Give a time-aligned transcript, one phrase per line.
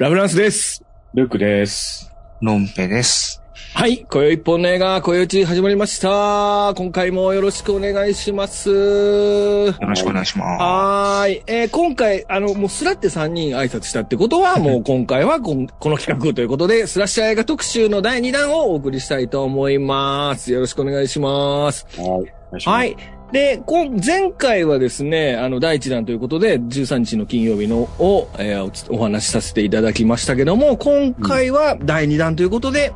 [0.00, 0.82] ラブランスです。
[1.12, 2.10] ルークです。
[2.40, 3.42] のんぺです。
[3.74, 3.98] はい。
[4.10, 6.72] 今宵一本の映画、今宵一始まりました。
[6.74, 8.70] 今回もよろしくお願いします。
[8.70, 11.42] よろしくお願いしまはーい。
[11.46, 20.50] えー今回、あの、もうスラって3人挨拶したってことは、もう今回はこんこの企画ということで、スラッシャー映画特集の第2弾をお送りしたいと思います。
[20.50, 21.86] よろしくお願いします。
[21.98, 22.08] はい。
[22.08, 23.19] お願いしますはい。
[23.32, 32.92] で、こ前回はですね、あの、第1弾ということで、13日の金曜日のを、えーお話しさせていただきましたけども、今回は第2弾ということで、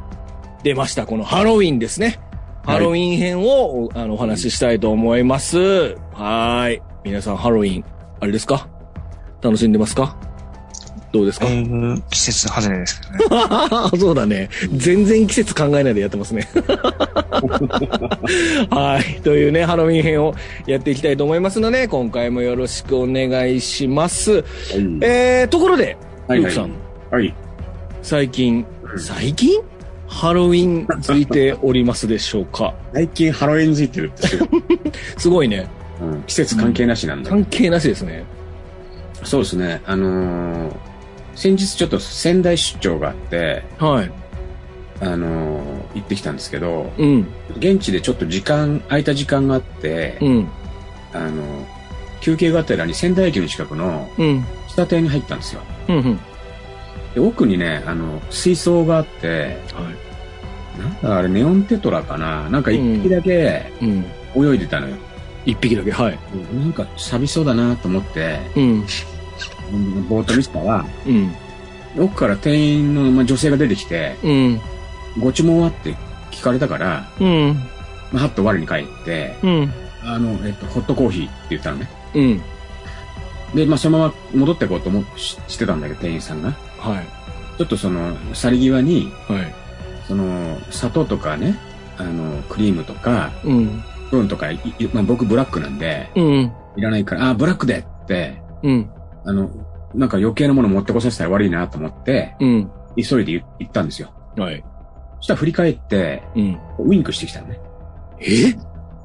[0.64, 1.06] 出ました。
[1.06, 2.18] このハロウィンですね。
[2.64, 5.96] ハロウィン編を、あの、お話ししたいと思います。
[6.14, 6.82] はい。
[7.04, 7.84] 皆さん、ハロウィン、
[8.20, 8.68] あれですか？
[9.42, 10.16] 楽しんでますか？
[11.14, 11.40] どうですす。
[11.40, 11.46] か？
[11.46, 13.94] だいぶ季節外れですけどね。
[14.00, 14.48] そうだね。
[14.74, 16.48] 全然季節考えないでやってますね。
[18.70, 19.20] はい。
[19.22, 20.34] というね、ハロウィン編を
[20.66, 24.32] やっていきたいと思いますので、今回もよろしくお願いします。
[24.32, 24.42] はい
[25.02, 26.70] えー、ところで、はいルークさん、
[27.12, 27.32] はい。
[28.02, 29.60] 最近、最近？
[30.08, 32.74] ハロウィンついておりますでしょうか？
[32.92, 34.48] 最近ハロウィンづいてるってすごい
[35.16, 35.68] すごいね。
[36.02, 37.30] うん季節関係なしなんだ。
[37.30, 38.24] 関係なしですね。
[39.22, 39.80] そうですね。
[39.86, 40.72] あのー
[41.34, 44.10] 先日ちょっと仙台出張があって、はい。
[45.00, 47.26] あのー行ってきたんですけど、うん。
[47.58, 50.48] 現地でちょっと時間、空いた時間があって、うん。
[51.12, 51.64] あのー
[52.20, 54.44] 休憩がてらに仙台駅の近くのうん。
[54.68, 55.60] 喫茶店に入ったんですよ。
[55.88, 55.96] うん。
[55.96, 56.20] うん。
[57.14, 60.80] で奥にね、あの、水槽があって、はい。
[60.80, 62.48] なんだあれ、ネオンテトラかな？
[62.48, 64.04] なんか一匹だけうん。
[64.52, 64.96] 泳いでたのよ。
[65.46, 66.18] 一匹だけ、はい。
[66.52, 68.86] なんか寂しそうだなと思って、うん。
[70.08, 71.34] ぼーっと見てたら、うん。
[71.98, 74.60] 奥から店員の、まあ、女性が出てきて、うん。
[75.20, 75.68] ご注文は？
[75.68, 75.94] って
[76.30, 77.56] 聞かれたから、うん。
[78.12, 79.72] まあ、はっと我に返って、うん。
[80.02, 81.88] あの、えっと、ホットコーヒーって言ったのね。
[82.14, 82.42] うん。
[83.54, 86.50] で、まあ、そのまま戻ってこうと思ししてたんだけど、店員さんが。
[86.78, 87.06] はい。
[87.58, 89.54] ちょっとその、去り際に、はい。
[90.08, 91.56] その、砂糖とかね、
[91.96, 93.82] あの、クリームとか、うん。
[94.08, 94.46] スプーンとか
[94.92, 96.52] まあ、僕ブラックなんで、うん。
[96.76, 98.90] いらないから、あ、ブラックでって、うん。
[99.24, 99.50] あの、
[99.94, 102.70] なんか余計なもの持ってこさせたら悪いなと思って、うん。
[102.96, 104.12] 急いで言行ったんですよ。
[104.36, 104.64] はい。
[105.16, 106.58] そしたら振り返って、うん。
[106.78, 107.60] ウインクしてきたのね。
[108.20, 108.56] え？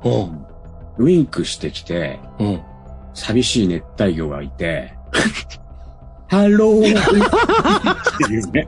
[0.04, 0.46] うん。
[0.98, 2.62] ウインクしてきて、うん。
[3.14, 4.94] 寂しい熱帯魚がいて、
[6.28, 8.68] ハローっていうね。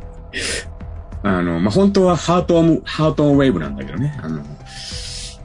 [1.23, 4.19] あの、まあ、本当は Heart on、Heart on Wave なんだけどね。
[4.23, 4.41] あの、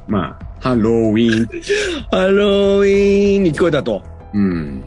[0.08, 1.46] まあ、ハロウィン。
[2.10, 4.02] ハロウィーンに聞こえたと。
[4.32, 4.84] うん。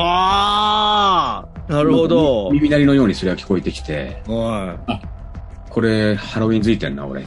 [0.00, 2.50] ああなるほど。
[2.52, 5.70] 耳鳴りのようにそれが聞こえてきて、はい。
[5.70, 7.26] これ、ハロウィンづいてんな、俺。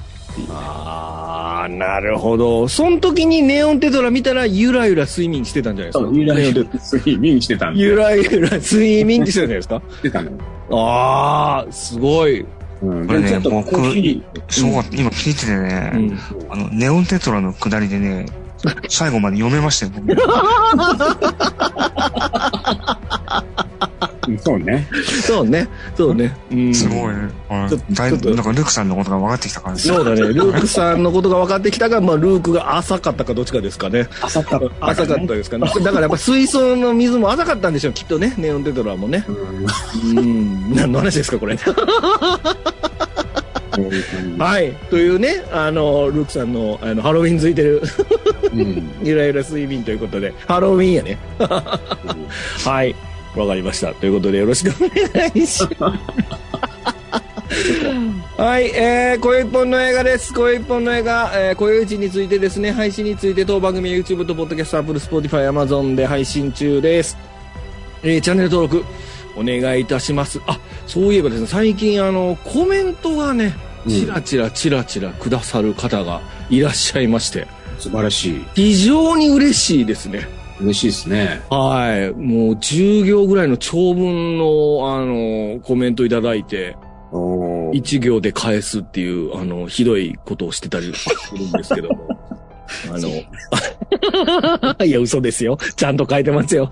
[0.49, 2.67] ああなるほど。
[2.69, 6.05] その時にネオンテトラ見たらゆらゆら睡眠してたんじゃないですか？
[6.05, 7.81] そう、ゆらゆら睡眠してたんで。
[7.81, 9.81] ゆらゆら睡眠してたんじゃないですか？
[9.97, 10.31] してたの。
[10.71, 12.45] ああすごい。
[12.81, 13.07] うん。
[13.07, 14.09] これね僕そう、今
[14.47, 16.17] 聞いててね、うん。
[16.49, 18.25] あの、ネオンテトラの下りでね、
[18.89, 19.91] 最後まで読めましたよ、
[24.39, 24.87] そうね。
[25.27, 25.67] そうね。
[25.95, 26.35] そうね。
[26.51, 26.73] うん。
[26.73, 27.29] すごいね。
[27.49, 29.87] あちょだいちょっとぶ、なんかルークさんのことが分かってきた感じ。
[29.87, 30.21] そうだね。
[30.21, 34.07] ルークさんのことが分かってきたが、まあ、ルークが浅かったかどっちかですかね。
[34.21, 34.87] 浅かった。
[34.87, 35.67] 浅かったですかね。
[35.67, 38.33] だからやっぱ水槽の水も浅かったんでしょう、きっとね。
[38.37, 39.25] ネオンテトラもね。
[39.27, 40.17] うん。
[40.17, 40.75] うん。
[40.75, 41.57] 何の話ですか、これ。
[44.37, 44.73] はい。
[44.89, 47.81] というね、あの、ルークさんの、あの、ハロウィンづいてる、
[48.53, 48.61] じ。
[48.61, 48.91] うん。
[49.03, 51.17] ゆらゆら睡眠ということで、ハロウィンやね。
[52.65, 52.95] はい。
[53.35, 53.93] わかりました。
[53.93, 55.99] ということで、よろしくお願いします。
[58.37, 60.33] はい、えー、こよ一本の映画です。
[60.33, 67.17] こよ一本の映画、えー、こよ一についてですね、配信について当番組は YouTube と Podcast、Apple、Spotify、Amazon で配信中です。
[68.03, 68.85] えー、チャンネル登録、
[69.35, 70.41] お願いいたします。
[70.47, 73.55] あ、そういえばですね、最近あの、コメントがね、
[73.87, 77.47] チラチラチラチラくださる方がいらっしゃいまして、
[77.79, 78.45] 素晴らしい。
[78.55, 80.27] 非常に嬉しいですね。
[80.59, 81.41] 嬉しいですね。
[81.49, 82.11] はい。
[82.11, 86.75] もう10行ぐらいの長文の、あの、コメントいただいて、
[87.11, 92.07] おー1行で返すっていう、あの、ひどいことをしてたりするんですけども。
[92.89, 95.57] あの、 いや、嘘ですよ。
[95.75, 96.69] ちゃんと書いてますよ。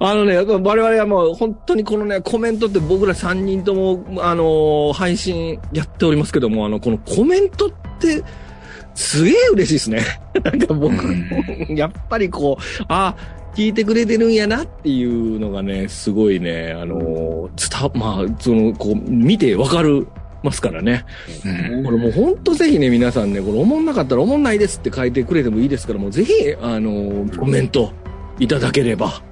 [0.00, 7.70] あのね、我々はもう本当にこのね、コメントって僕ら3人とも、あの、配信やっておりますけども、あの、このコメントっ
[8.00, 8.22] て、
[8.94, 10.02] すげえ嬉しいですね。
[10.42, 10.94] なんか僕、
[11.68, 13.14] やっぱりこう、あ、
[13.54, 20.06] 聞いてくれてるんやなっていうのがね、すごいね、あの、伝まあ、その、こう、見てわかる、
[20.46, 21.04] ますからね。
[21.44, 27.92] うんこれもう本当ぜひね、皆さんね、これ思んなかったら思んないですって書いてくれてもいいですから、もうぜひ、あの、コメント
[28.38, 29.22] いただければ、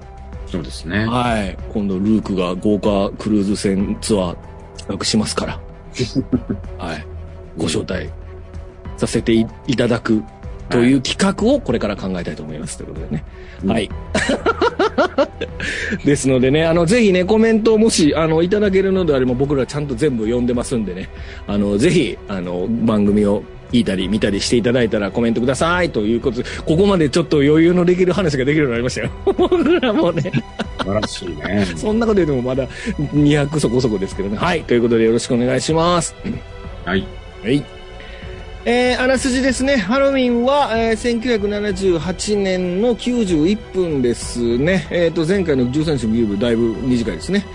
[0.47, 1.05] そうですね。
[1.05, 1.57] はい。
[1.73, 4.35] 今度、ルークが豪華クルーズ船ツアー
[4.77, 5.59] 企画しますから。
[6.77, 7.05] はい。
[7.57, 8.09] ご招待
[8.97, 10.23] させていいただく
[10.75, 12.77] という企画をこれから考えたいと思います。
[12.77, 13.23] ということでね。
[13.63, 13.89] うんはい。
[16.05, 21.09] ですのでね、あの、ぜひね、コメントをもし、あの、いただけるのであれば僕らちゃんと全部読んでますんでね、
[21.47, 29.11] あの、ぜひ、あの、番組を聞いたり見たりしていただいたらコメントくださいということで、ここまでちょっと余裕のできる話ができるようになりましたよ。
[29.25, 30.31] 僕らもね。
[30.79, 31.65] 素晴らしいね。
[31.75, 32.67] そんなこと言ってもまだ
[33.13, 34.37] 200そこそこですけどね。
[34.37, 34.63] はい。
[34.63, 36.15] ということでよろしくお願いします。
[36.85, 37.05] はい。
[37.43, 37.74] はい。
[38.67, 39.77] えー、あらすじですね。
[39.77, 44.87] ハロウィンは、えー、1978年の91分ですね。
[44.89, 47.45] えっ、と、前回の13日のギブだいぶ短いですね。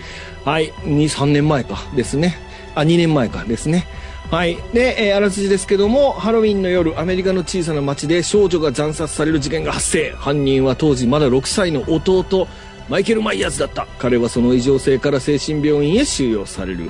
[0.44, 0.70] はい。
[0.84, 2.36] 2、3年前かですね。
[2.76, 3.88] あ、2年前かですね。
[4.30, 4.56] はい。
[4.72, 10.12] で、えーあらすじですけども、ハロウィンの夜、アメリカの小さな町で少女が惨殺される事件が発生。
[10.12, 12.46] 犯人は当時まだ6歳の弟、
[12.88, 13.88] マイケル・マイヤーズだった。
[13.98, 16.88] 彼はその異常性から精神病院へ収容される。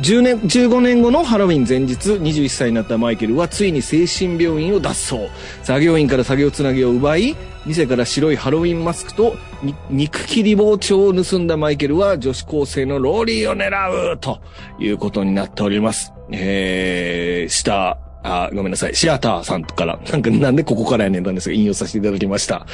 [0.00, 5.28] 10年、15年後のハロウィン前日、21歳になったマイケルはついに精神病院を脱走。
[5.62, 14.40] 作業員から作業つなぎを奪い、店から白いハロウィンマスクとに肉切り包丁を盗んだマイケルは女子高生のローリーを狙うと
[14.78, 16.12] いうことになっております。
[16.30, 18.94] えー、下、あ、ごめんなさい。
[18.94, 22.66] シアターさんから、なんか、なんでここからやねんなんですが、引用させていただきました。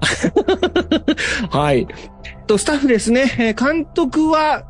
[1.50, 1.86] はい。
[2.46, 3.34] と、スタッフですね。
[3.38, 4.64] えー監督は、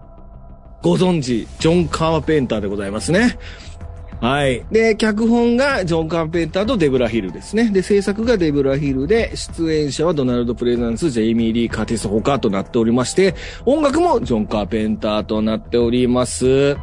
[0.83, 3.39] ご存知、ジョン・カーペンターでございますね。
[4.21, 4.65] はい。
[4.71, 7.71] で、脚本がジョン・カーペンターとデブラ・ヒルですね。
[7.71, 13.35] で、制作がデブラ・ヒルで、出演者はドナルド・プレザンス、ジェイミー・リー・カーティス・ホカーとなっておりまして、
[13.65, 16.77] 音楽もジョン・カーペンターとなっております。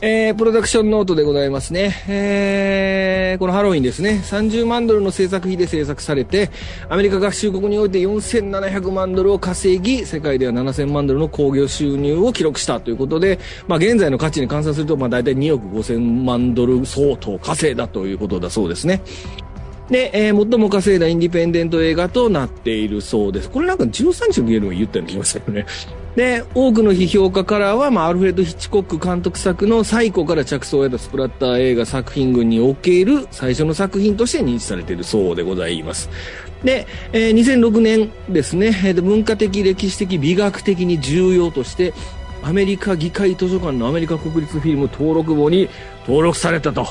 [0.00, 2.04] えー、プロダクションノートでございますね。
[2.06, 4.20] えー、このハロウィンですね。
[4.22, 6.50] 30万ドルの制作費で制作されて、
[6.88, 19.02] アメリカ合衆国において4700万ドルを稼ぎ、世界では7000万ドルの興行収入を記録したということで、まあ現在の価値に換算すると、まあ大体2億5000万ドル相当稼いだということだそうですね。
[19.90, 23.50] で、えー最も稼いだインディペンデント映画となっているそうです。
[23.50, 25.66] これなんか13日のゲームが言ったような気がしたよね。
[26.18, 36.10] で、多くの批評家からは、まあ、アルフレッド・ヒッチコック監督作の最古から着想を得たスプラッター映画作品群における最初の作品として認知されているそうでございます。
[36.64, 41.94] で、えー2006年ですね、えー文化的、歴史的、美学的に重要として、
[42.42, 45.68] アメリカ議会図書館のアメリカ国立フィルム登録簿に
[46.04, 46.88] 登録されたと。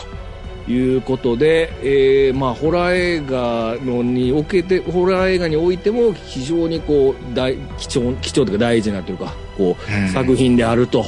[0.68, 11.06] いうことで、えーまあ、ホラー映画のにおけて、ホラー映画においても非常にこう、大、貴重、貴重というか大事なというか、こう、うん作品であると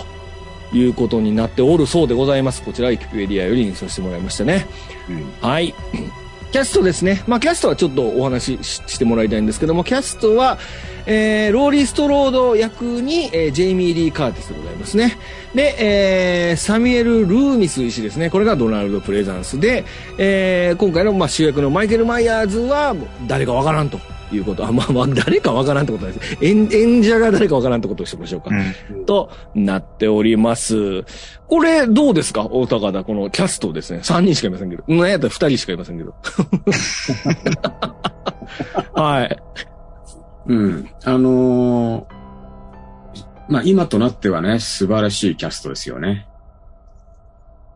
[0.74, 2.64] いうことになっておるそうでございます。
[2.64, 4.66] こちら、ウィキペディアよりにさせてもらいましたね。
[5.10, 5.50] うん。
[5.50, 5.74] はい。
[6.52, 7.24] キャストですね。
[7.28, 10.58] まあ、キャストはちょっとお話ししてもらいたいんですけども、キャストは、
[11.06, 15.18] えー、ローリー・ストロード役に、えージェイミー・リー・カーティスでございますね。
[15.54, 18.30] で、えー、サミュエル・ルーミス医師ですね。
[18.30, 19.86] これがドナルド・プレザンスで、
[20.18, 22.96] えー、今回の、まあ、主役のマイケル・マイヤーズは、
[23.28, 24.00] 誰かわからんと
[24.32, 24.66] いうこと。
[24.66, 26.38] あ、まあまあ、誰かわからんってことです。
[26.42, 28.50] 演演者が誰かわからんってことをしましょうか。
[28.92, 29.06] うん。
[29.06, 31.04] となっております。
[31.48, 32.46] これ、どうですか？
[32.50, 34.00] 大高田、このキャストですね。
[34.00, 34.84] 3人しかいませんけど。
[34.88, 36.14] なんやったら2人しかいませんけど。
[38.94, 39.38] はい。
[40.48, 40.90] うん。
[41.04, 42.20] あのー
[43.50, 46.28] まあ、今となってはね、素晴らしいキャストですよね。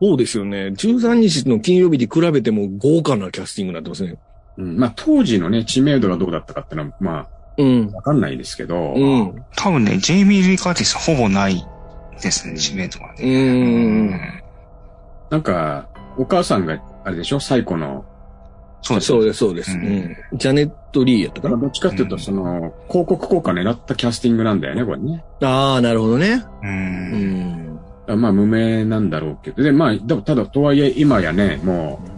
[0.00, 0.66] そうですよね。
[0.68, 4.16] 13日の金曜日に比べても豪華なキャスティングになってますね。
[4.58, 4.78] うん。
[4.78, 7.96] まあ、当時のね、知名度がどうだったかってのは、まうんあ、。
[7.96, 9.44] わかんないですけど、うん。
[9.56, 11.64] 多分ね、ジェイミー・リー・カーティスほぼない
[12.22, 14.06] ですね、知名度がうね。
[14.06, 14.10] ん。
[15.30, 17.40] なんか、お母さんが、あれでしょ？
[17.40, 18.04] 最古の。
[18.82, 19.06] そうです。
[19.06, 19.76] そうです、そうです。
[19.76, 20.16] ううんん。
[20.34, 21.56] ジャネット・リーやったかな？
[21.56, 25.24] どっちかっていうと、うんその、広告効果狙ったキャスティングなんだよね、これね。
[25.42, 26.44] ああ、なるほどね。
[26.62, 26.66] う。
[26.66, 28.20] うんん。
[28.20, 29.62] まあ、無名なんだろうけど。
[29.62, 32.13] で、まあ、でもただ、とはいえ、今やね、もう、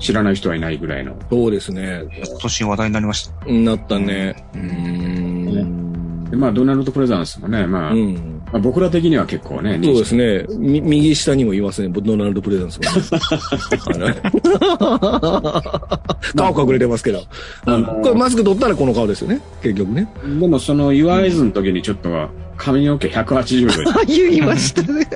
[0.00, 1.14] 知らない人はいないぐらいの。
[1.30, 2.02] そうですね。
[2.26, 3.52] 今年話題になりました。
[3.52, 4.34] なったね。
[4.54, 6.30] うん。
[6.30, 8.40] で、まあ、ドナルド・プレザンスもね、まあ、うん。
[8.52, 10.44] まあ僕ら的には結構ね、そうですね。
[10.58, 11.88] み、右下にもいますね。
[11.88, 12.84] ドナルド・プレゼンスも、
[13.98, 14.16] ね。
[16.34, 17.22] 顔隠れてますけど。
[17.66, 19.40] あのこれマスク取ったらこの顔ですよね。
[19.62, 20.08] 結局ね。
[20.40, 22.10] でもその、岩井図の時にちょっと
[22.56, 25.06] 髪の毛180度で、あ、 言いましたね。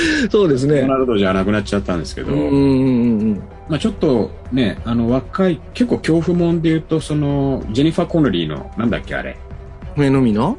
[0.30, 0.88] そうですねド。
[0.88, 9.36] ナルドじゃなくなっちゃったんですけど、うんうんうんまあちょっとね、あの若い、結構恐怖もんで言うと、その、ジェニファー・コノリーの、なんだっけあれ、
[9.96, 10.02] うん。
[10.02, 10.54] 目のみな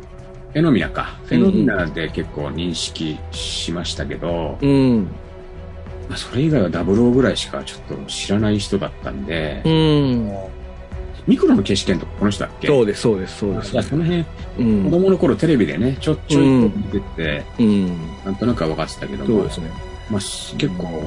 [0.58, 1.18] フェノミナか。
[1.26, 5.08] フェノミナで結構認識しましたけど、うん。
[6.10, 10.32] まあそれ以外は00ぐらいしかちょっと知らない人だったんで、うん。
[11.28, 12.68] ミクロの消し剣とかこの人だっけ？
[12.68, 13.72] そうです、そうです、そうです。
[13.90, 14.26] その辺、う
[14.58, 14.92] 子ん。
[14.92, 17.88] 供の頃テレビでね、ちょっちょいと見てて、うん。
[18.26, 19.72] なんとなくは分かってたけどもそうで、すね。
[20.10, 21.04] まあ、し結構、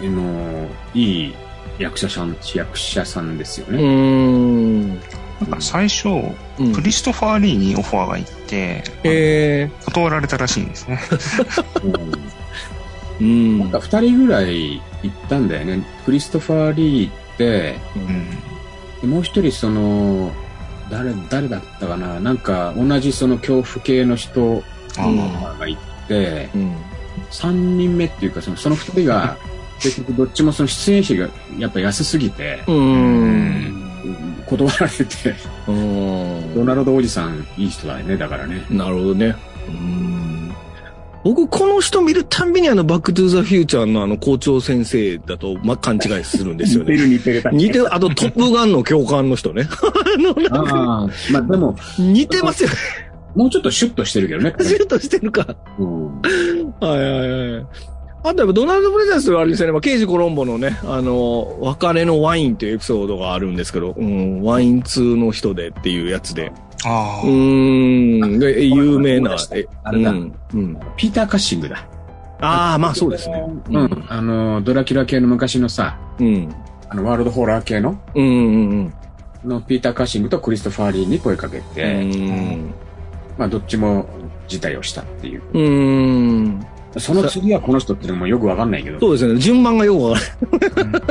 [0.00, 1.34] あのいい
[1.78, 3.82] 役者さん、役者さんですようね。
[3.82, 4.88] ん。
[4.88, 6.08] なんか最初、
[6.58, 10.98] うんクリストファー・リーにオファーが行って、え断られたらしいんですね。
[13.20, 13.58] うん。
[13.60, 15.84] なんか二人ぐらい行ったんだよね。
[16.04, 18.26] クリストファー・リー行って、うん。
[19.00, 20.32] でもう一人その、
[20.90, 22.18] 誰、誰だったかな？
[22.20, 24.62] なんか同じその恐怖系の人
[24.96, 26.76] が行って、うん。
[27.30, 29.36] 三人目っていうかその、その二人が、
[29.80, 31.28] 結局どっちもその出演費が
[31.58, 33.90] やっぱ安すぎて、うん。
[34.46, 35.34] 断られて、
[35.68, 36.54] うん。
[36.54, 38.64] ドナルドおじさんいい人だよね、だからね。
[38.70, 39.36] なるほどね。
[39.68, 39.97] うん。
[41.28, 46.96] 僕、この人見るたんびにあの、バックトゥーザフューチャーのあの、校長先生だと、ま、勘違いするんですよね。
[46.96, 47.42] る似てる。
[47.52, 49.68] 似てる、あと、トップガンの教官の人ね。
[49.68, 52.76] あの、なんか、ああ、まあでも、似てますよね。
[53.34, 54.54] もうちょっとシュッとしてるけどね。
[54.58, 55.54] シュッとしてるか。
[55.78, 56.06] うん。
[56.16, 57.66] はいはいはい。
[58.24, 66.52] あとドナルド・プレゼンスはあれですよね、まあ、ケイジ・コロンボのね、あの、別れのワインっていうエピソードがあるんですけど、うん、ワイン通の人でっていうやつで。
[66.84, 69.36] あうーん、で、有名な
[69.82, 70.78] あれだうん、うん。
[70.96, 71.86] ピーター・カッシングだ。
[72.40, 73.44] ああ、まあそうですね。
[73.70, 74.04] うん。
[74.08, 76.54] あの、ドラキュラ系の昔のさ、うん。
[76.88, 78.94] あの、ワールドホラー系の、うん、うん、うん。
[79.44, 82.72] のピーター・カッシングとクリストファー・リーに声かけうて、ん。
[83.36, 84.06] まあ、どっちも
[84.46, 85.42] 辞退をしたっていう。
[85.52, 86.66] うん。
[86.96, 89.00] その次はこの人っていうのもよくわかんないけど。
[89.00, 89.38] そうですね。
[89.40, 91.02] 順番がよくわからない。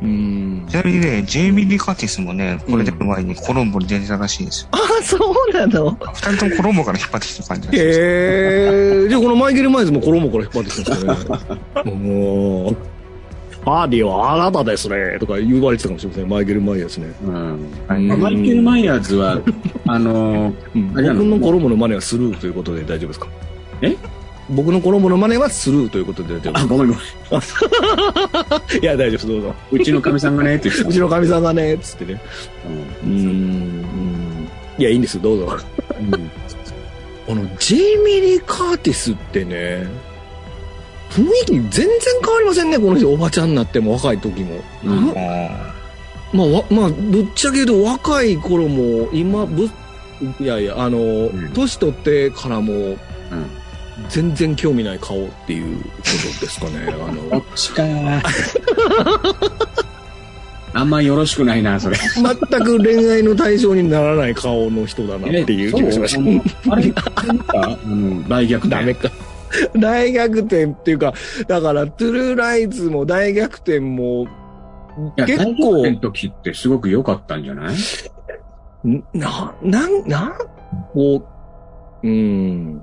[0.00, 0.66] うん。
[0.68, 4.68] ちなみにね、ジェイミー・リカーティスもね、これ出る前にコロンボに出てたらしいんですよ。
[4.72, 5.96] あ、そうなの？
[6.14, 8.00] 二人ともコロンボから引っ張ってきた感じらしいです。
[8.00, 9.08] へえ。
[9.08, 11.38] じゃあこのマイケル・マイズも衣から引っ張ってきたんですか
[11.84, 11.92] ね。
[11.92, 12.76] もう、
[13.64, 15.18] ハーディはあなたですね。
[15.20, 16.28] とか言われてたかもしれません。
[16.28, 17.14] マイケル・マイヤーですね。
[17.22, 17.70] うん。
[17.86, 19.40] はいまあマイケル・マイヤーズは、
[19.86, 23.28] あの、うん僕あれなのの衣の真似はスルーということで大丈夫ですか？
[23.82, 23.96] え？
[24.50, 26.96] 僕の衣の真似はスルーということであ、ごめんごめん。
[28.82, 29.26] いや、大丈夫。
[29.28, 29.54] どうぞ。
[29.70, 32.20] うちのかみさんがね、って言ってたうちの神さんがね、つってね。
[33.04, 33.12] うん。
[33.12, 35.20] うんいや、いいんです。
[35.20, 35.46] どうぞ。
[36.00, 36.30] んうん
[37.24, 39.86] このジェイミリー・カーティスってね、
[41.10, 41.88] 雰囲気全然
[42.24, 43.08] 変わりませんね、この人。
[43.10, 44.60] おばちゃんになっても若い時も。
[44.84, 45.06] うん
[46.32, 49.66] まあ、わまあ、ぶっちゃけ言うと若い頃も、今、ぶ、
[50.40, 52.96] いやいや、あの、ん年取ってからも、うん。
[54.08, 56.00] 全然興味ない顔っていうこと
[56.46, 56.72] ですかね。
[56.88, 57.82] あこのっ、ちか。
[60.74, 61.96] あんまよろしくないな、それ。
[61.96, 66.14] 全く恋愛の対象にならない顔の人だなっていう気がしまし
[66.64, 66.72] た。
[66.72, 66.94] あれ、
[68.28, 68.80] 大逆転。
[68.80, 69.10] ダメか。
[69.78, 71.12] 大逆転っていうか、
[71.46, 74.26] だから、トゥルーライズも大逆転も、
[75.18, 77.76] 結大逆構転の時ってすごく良かったんじゃない？
[79.12, 80.32] な、なん、なん、
[80.94, 81.16] こ
[82.02, 82.82] う、うーん、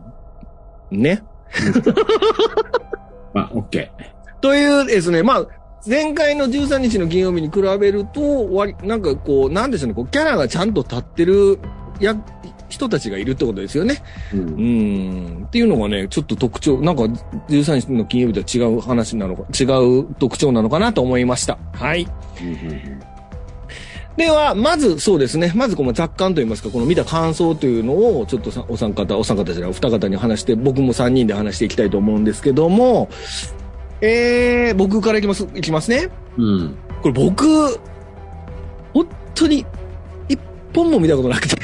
[0.91, 1.23] ね。
[3.33, 3.91] まあ、オッケ
[4.41, 5.47] というですね、まあ、
[5.87, 11.59] 前回の13日の金曜日に比べると、割り、なんかこう、なんでしょうね、こう、キャラがちゃんと立ってる、
[11.99, 12.15] や、
[12.69, 14.01] 人たちがいるってことですよね。
[14.33, 14.37] ー。
[14.37, 14.41] う。
[14.41, 15.45] うんん。
[15.45, 17.03] っていうのがね、ちょっと特徴、なんか、
[17.49, 21.57] 13日の金曜日とは違う話なのか、違う特徴なのかなと思いました。
[21.73, 22.07] はい。
[22.41, 23.08] うんうん
[24.19, 25.53] では、まず、そうですね。
[25.55, 33.07] まず、この雑感といいますか、この見た感想というのを、ちょっとさお三方、お三方じゃない、お二方に話して、僕も三人で話していきたいと思うんですけども、
[34.01, 36.09] えー、僕からいきます、いきますね。
[36.37, 36.75] うん。
[37.01, 37.79] これ僕、
[38.93, 39.65] 本当に、
[40.27, 40.37] 一
[40.75, 41.55] 本も見たことなくて。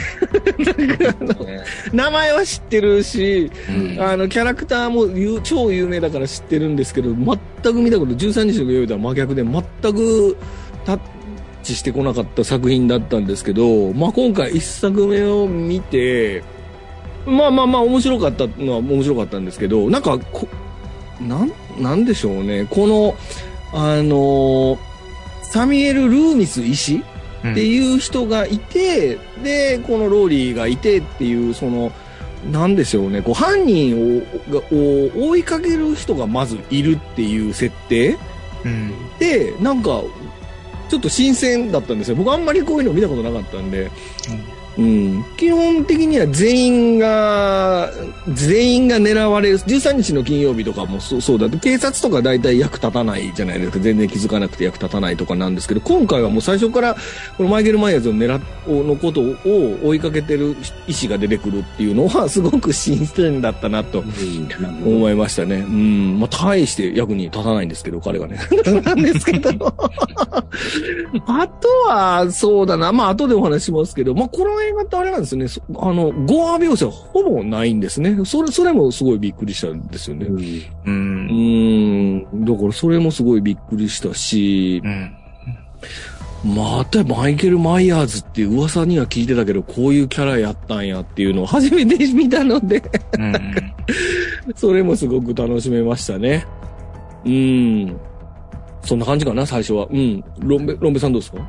[1.91, 9.61] 名前は知ってるし、うんあの、キャラクターも有超有名だから知ってるんですけど、全く見たこと、13日の用意とは真逆で、全
[9.93, 10.37] く
[10.85, 10.99] タッ
[11.65, 16.43] チしてこなかった作品だったんですけど、まあ今回一作目を見て、
[17.25, 20.47] まあまあまあ面白かったのは面白かったんですけど、なんかこ、
[21.19, 23.15] なん、なんでしょうね、この、
[23.73, 24.77] あの
[25.41, 31.91] サミュエル・ルーミス医師ーっていう人がいて、で、このローリーがいてっていう、その、
[32.51, 38.17] なんでしょうね、こう、犯人を、がを追いかける人がまずいるっていう設定。
[38.63, 38.93] うん。
[39.19, 40.01] で、なんか、
[40.89, 42.15] ちょっと新鮮だったんですよ。
[42.15, 43.91] 僕あんまりこういうの見たことなかったんで。
[44.77, 45.25] うん。
[45.37, 47.91] 基本的には全員が、
[48.33, 49.57] 全員が狙われる。
[49.59, 53.79] 13日の金曜日とかもそうそうだと、警察とか大体役立たないじゃないですか。
[53.79, 56.95] 全然気づかなくて役立たないとかなんですけど、今回はもう最初から、
[57.37, 60.55] このマイケル・マイヤーズを狙っ、のことを追いかけてる
[60.87, 64.03] 意思が出てくるっていうのは、すごく新鮮だったなと
[64.85, 65.57] 思いましたね。
[65.57, 66.19] うん。
[66.19, 68.39] まあ、大して役に立たないんですけど、彼がね。
[68.83, 69.49] なんですけど。
[71.27, 72.91] あとは、そうだな。
[72.91, 75.47] まあ、後でお話しますけど、まあ、この映画ってあれなんですね。
[75.47, 78.17] そあの、ゴア描写ほぼないんですね。
[78.25, 80.25] それ、それもすごいびっくりしたんですよね。
[80.27, 80.41] うんう。
[80.85, 82.45] うんん。
[82.45, 85.11] だから、それもすごいびっくりしたしう、ん。
[86.55, 92.83] またマイケル・マイヤーズっていう噂には聞いてたけど、こういうキャラやったんやっていうのを初めて見たので、
[93.17, 93.33] うん。
[94.55, 96.45] それもすごく楽しめましたね。
[97.25, 97.95] うん。
[98.83, 99.87] そんな感じかな、最初は。
[99.89, 100.23] うん。
[100.39, 101.39] ロンベ、ロンベさんどうですか？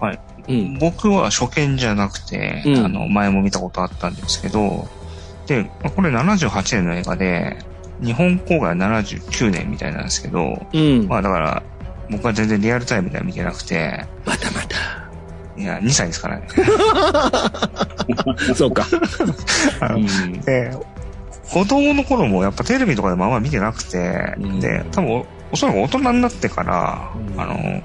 [0.00, 0.18] はい。
[0.48, 0.78] うん。
[0.78, 4.88] 僕は初見じゃなくて、うんあの、前も見たことあったんですけど、
[5.46, 7.56] で、まあこれ78年の映画で、
[8.02, 11.06] 日本公開は79年みたいなんですけど、うん。
[11.08, 11.62] まあだから、
[12.10, 14.76] 僕は全然リアルタイムでは見てなくて、またまた。
[15.56, 16.46] いや、2歳ですからね。
[18.54, 18.86] そうか。
[19.80, 20.70] あのうんで、
[21.50, 27.82] 子供の頃もやっぱテレビとかでもあんま見てなくて、うんで、多分お、おそらく大人になってから、うんあの、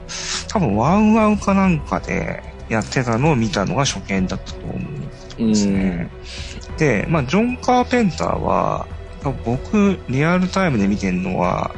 [0.49, 4.73] 多分ワウワウかなんかでやってたのを見たのが初見だったと思
[5.39, 6.09] うんですね。
[6.77, 8.87] で、まあ、ジョン・カーペンターは、
[9.45, 11.75] 僕、リアルタイムで見てるのは、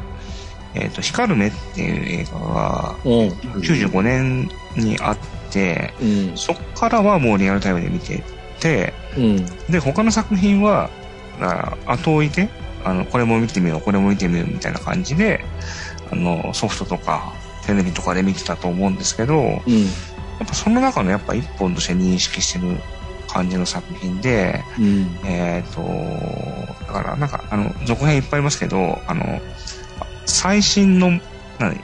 [0.76, 3.12] えっ、と、光る目っていう映画がうん。
[3.60, 5.18] 95年にあっ
[5.52, 6.38] て、うん。
[6.38, 8.24] そっからはもうリアルタイムで見て
[8.60, 9.46] て、うん。
[9.72, 10.92] で、他の作品は、
[11.42, 12.50] あ後追いで、
[12.84, 15.44] あの、これも見てみよう、これも見てみようみたいな感じで、
[16.12, 17.34] あの、ソフトとか、
[17.66, 19.88] テレビとかで見てたと思うんですけど、やうん。
[20.44, 22.78] っぱその中のやっぱ一本として認識してる
[23.28, 25.20] 感じの作品で、うん。
[25.26, 25.82] えっ、と、
[26.86, 29.42] だからなんか、あの、続編いっぱいありますけど、あの、
[30.26, 31.20] 最新の、
[31.60, 31.80] 何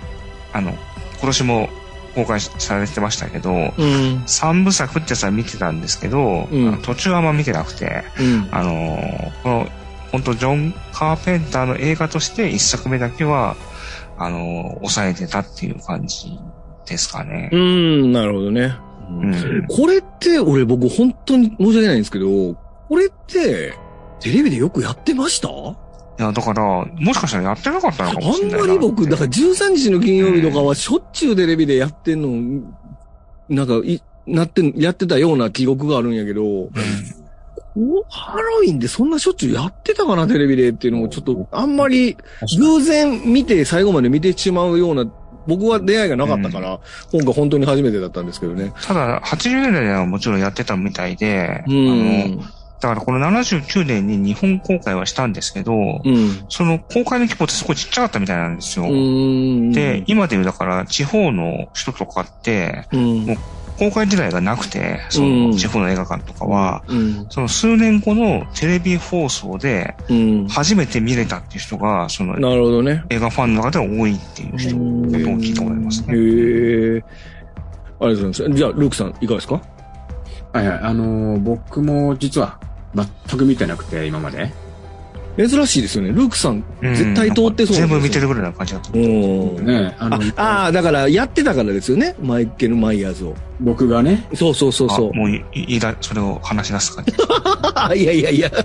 [0.53, 0.79] あの、今
[1.23, 1.69] 年も
[2.15, 4.23] 公開されてましたけど、うん。
[4.25, 8.47] 三部作ってさ見てたんですけど、うん途中はあんま見てなくて、うん。
[8.51, 9.67] あのーこの、
[10.11, 13.55] 本当ジョン・カーペンターの映画として一作目だけは、
[14.17, 16.39] あのー抑えてたっていう感じ
[16.89, 17.57] ですかねう。
[17.57, 18.11] ん。
[18.11, 18.75] なるほどね。
[19.09, 19.65] うん。
[19.67, 22.55] これって、俺僕本当に申し訳ないんですけど、
[22.87, 23.73] これって、
[24.19, 25.47] テレビでよくやってました？
[25.49, 28.67] いや、だから、もしかしたらやってなかったのかもしれあんないな。
[28.67, 32.61] まり僕、だから13日の金曜日とかはしょっちゅうテレビでやってんの、
[33.47, 36.69] なんか、い、なってん、やってたような記憶があるんやけど、うん
[37.77, 42.17] おハロウィンでそんなしょっちゅうやってたかな、テレビでっていうのもちょっと、あんまり
[42.57, 45.05] 偶然見て最後まで見てしまうような、
[45.47, 46.79] 僕は出会いがなかったから、
[47.11, 48.73] 今回本当に初めてだったんですけどね。
[48.83, 52.37] ただ、80年代ではもちろんやってたみたいで、うあの、ん。
[52.79, 56.45] だからこの79年に日本公開はしたんですけど、うん。
[56.47, 58.85] その公開の規模ってすごいちっちゃかったみたいなんですよ。
[58.85, 59.71] うん。
[59.71, 63.37] で、今でいうだから地方の人とかって、うん、もう
[63.79, 67.25] 公開時代がなくて、そうんの地方の映画館とかは、うん。
[67.29, 70.47] その数年後のテレビ放送でうん。
[70.49, 73.03] 初めて見れたっていう人が、そのなるほどね。
[73.09, 76.13] 映画ファンの中では多いっていう人うんことを聞いとありますへね。
[76.17, 77.03] え。
[78.01, 78.57] ありがとうございます。
[78.57, 79.61] じゃあ、ルークさん、いかがですか？
[80.53, 80.79] はいはい。
[80.81, 82.59] あのー僕も実は
[82.95, 84.51] 全く見てなくて、今まで。
[85.47, 86.09] 珍しいですよね。
[86.09, 88.09] ルークさん、うん絶対通ってそう全部見る。
[88.09, 89.61] てるぐらいな感じだとう思う。
[89.61, 89.65] ん。
[89.65, 92.15] ね、あの、あああ、だから、やってたからですよね。
[92.21, 93.35] マイケル・マイヤーズを。
[93.61, 95.17] 僕がね、そうそうそうそうあ。
[95.17, 97.13] もういいだ、それを話し出す感じ。
[97.75, 98.51] あ いやいやいや。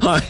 [0.00, 0.22] はい。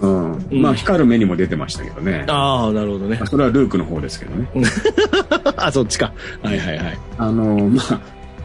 [0.00, 0.32] うん。
[0.32, 2.24] うんまあ、光る目にも出てましたけどね。
[2.28, 3.26] ああ、なるほどねまあ。
[3.26, 4.46] それはルークの方ですけどね。
[5.56, 6.12] あ、そっちか。
[6.42, 6.98] はいはいはい。
[7.18, 7.82] あのーま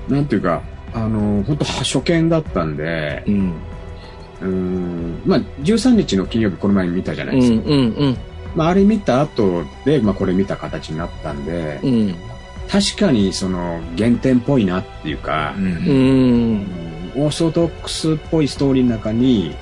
[0.09, 0.61] あ、なんていうか、
[0.93, 3.53] あのー本当初見だったんで、うん。
[4.41, 7.69] うーん、まあ、13日の金曜日この前に見たじゃなうんいですか。
[7.69, 8.17] うんうん。
[8.55, 12.15] まあ、あれ見た後で、まあ、これ見た形になったんで、うん。
[12.69, 15.61] 確かにその原点っぽいなっていうかう、。
[15.61, 16.67] うんん。
[17.15, 19.55] オーソドックスっぽいストーリーの中に、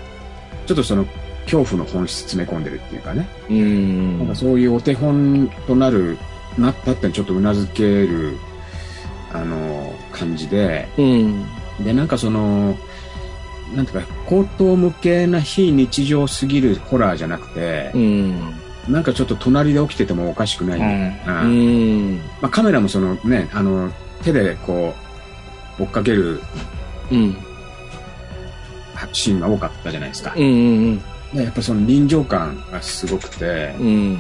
[0.67, 1.05] ちょっとその
[1.45, 4.19] 恐怖の本質詰め込んでるっていうかね、うん。
[4.19, 6.17] なんかそういうお手本となる、
[6.57, 8.37] なったってちょっと頷ける、
[9.33, 11.45] あの、感じで、うん。
[11.83, 12.77] で、なんかその、
[13.75, 18.53] なんていうか、口頭向けな非日常すぎるホラーじゃなくてう、ん。
[18.87, 20.79] なんかちょっと隣で起きててもおかしくない。
[20.79, 21.43] ううんん。
[21.43, 22.17] うん。
[22.41, 23.91] まあ、カメラもそのね、あの、
[24.23, 24.93] 手でこ
[25.79, 26.41] う、追っかける
[27.11, 27.37] うん。
[29.13, 30.33] シーンが多かったじゃないですか。
[30.35, 30.43] うん。
[30.43, 31.01] うん。
[31.33, 34.19] でやっぱその臨場感がすごくて、うん。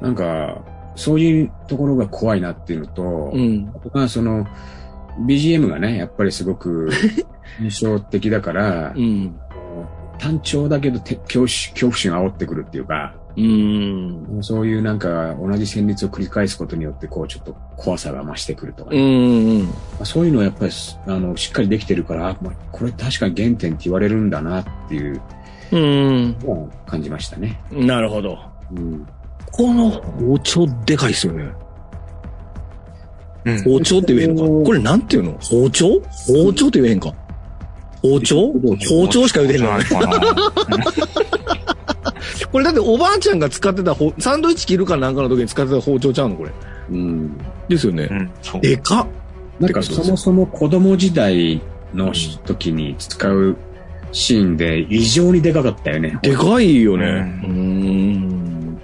[0.00, 0.62] なんか、
[0.94, 3.72] そういうところが怖いなっていうのと、うん。
[3.74, 4.46] あとはその、
[5.26, 6.90] BGM がね、やっぱりすごく
[7.60, 9.38] 印象的だからう、ん。
[10.18, 14.40] 単調だけどて恐怖心恐怖心を煽ってくるっていうか、うん。
[14.42, 19.64] そういうなんか同じ旋律を繰り返すことによって、こうちょっと怖さが増してくるとかうね、ん。
[19.66, 22.36] まあそういうのはやっぱりすあのしっかりできてるから、
[22.72, 25.20] これ確かに原点って言われるんだなっていう
[25.70, 26.38] うん。
[26.40, 27.60] のを感じましたね。
[27.70, 28.38] なるほど。
[28.72, 29.06] うん、
[29.52, 31.52] この包丁でかいっすよね。
[33.44, 33.62] うん。
[33.62, 35.38] 包丁って言えへんかこれなんて言うの？
[35.38, 36.00] 包丁？
[36.26, 37.14] 包丁って言えへんか
[38.02, 38.52] 包丁？
[38.88, 39.70] 包丁しか言うてへんの？
[42.52, 46.36] これだっておばあちゃんが使ってたほサンドイッチ切るかなんかの時に使ってた包丁ちゃうの？
[46.36, 46.50] これ。
[46.90, 47.36] うん
[47.68, 48.08] ですよね
[48.54, 48.56] う。
[48.58, 48.60] ん。
[48.60, 49.06] でかっ
[49.60, 51.60] なんかそもそも子供時代
[51.94, 52.12] の
[52.46, 53.56] 時に使う
[54.12, 56.18] シーンで異常にでかかったよね。
[56.22, 57.04] でかいよね。
[57.44, 58.12] ううん
[58.74, 58.78] ん。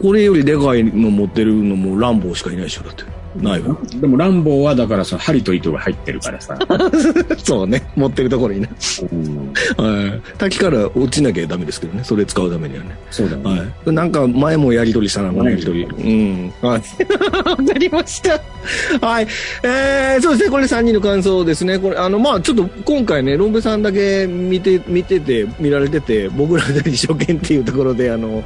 [0.00, 3.04] これよりでかいの持ってるのもランボーしかいないでしょ、だって。
[3.36, 3.76] ないわ。
[4.00, 6.58] でもランボーはだからその針と糸が入ってるからさ。
[7.38, 7.82] そうね。
[7.96, 8.70] 持ってるところにね。
[9.12, 10.20] うんはい。
[10.38, 12.02] 滝から落ちなきゃダメですけどね。
[12.04, 12.96] それ使うためにはね。
[13.10, 13.72] そうだよね。
[13.84, 13.92] はい。
[13.92, 15.84] なんか前もやりとりしたな、このやりとり。
[15.84, 16.52] うん。
[16.60, 16.82] はい。
[17.48, 18.40] わかりました。
[19.06, 19.26] はい。
[19.62, 20.50] えー、そうですね。
[20.50, 21.78] これ3人の感想ですね。
[21.78, 28.42] これ、あの、まあちょっと今回ね、ロングさんだけ見て、見てて、見られてて、僕らで一生懸っていうところで、あの、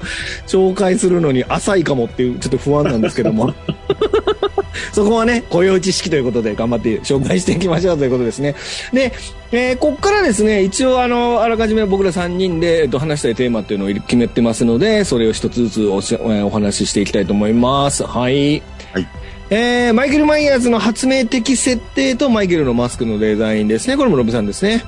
[0.47, 3.55] 紹介するのに浅いかもっていう、ちょっと不安なんですけども。
[4.93, 8.55] そこはね、雇用知識ということで頑張って紹介していきましょうということですね。
[8.93, 9.13] で、
[9.53, 18.05] えーこっからですね、一応あの、あらかじめ僕ら3人で、えっと、話したいテーマっていうのを決めてますので、それを一つずつおし、えーお話ししていきたいと思います。
[18.05, 18.63] はい。
[18.93, 19.07] はい。
[19.51, 23.97] えー、マイケル・マイヤーズの発明的設定とマイケルのマスクのデザインですね。
[23.97, 24.83] これもロブさんですね。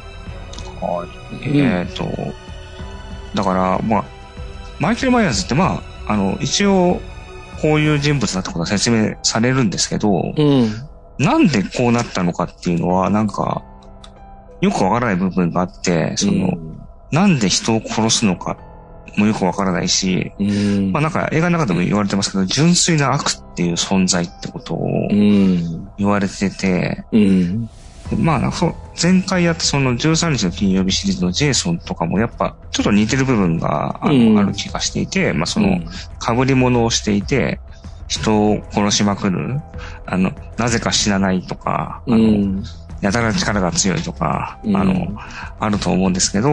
[0.81, 1.49] はい。
[1.49, 2.09] うんえっ、と、
[3.35, 4.05] だから、まあ、
[4.79, 7.01] マイケル・マイヤーズってまあ、あの、一応、
[7.61, 10.71] こういう人物だってことは説明されるんですけど、うん。
[11.19, 13.65] なんでこうなったのかっていうのは、なんか、
[14.61, 16.53] よくわからない部分があって、その、
[17.11, 18.59] なんで人を殺すのか
[19.17, 20.93] もよくわからないし、うん。
[20.93, 25.89] まあなんか映画の中でも言われてますけど、純粋な悪っていう存在ってことをうん。
[25.99, 27.71] 言われてて、うん。
[28.11, 28.53] でまあ
[29.01, 35.81] 前回やったその13日の金曜日シリーズのジェイソンとかもやっぱちょっと似てる部分がある気がしていて、まあその、
[36.21, 37.61] 被り物をしていて、
[38.09, 39.61] 人を殺しまくる、
[40.07, 42.65] あの、なぜか死なないとか、あの、うん。
[43.01, 44.77] やたら力が強いとか、うん。
[44.77, 45.09] あの、
[45.59, 46.51] あると思うんですけど、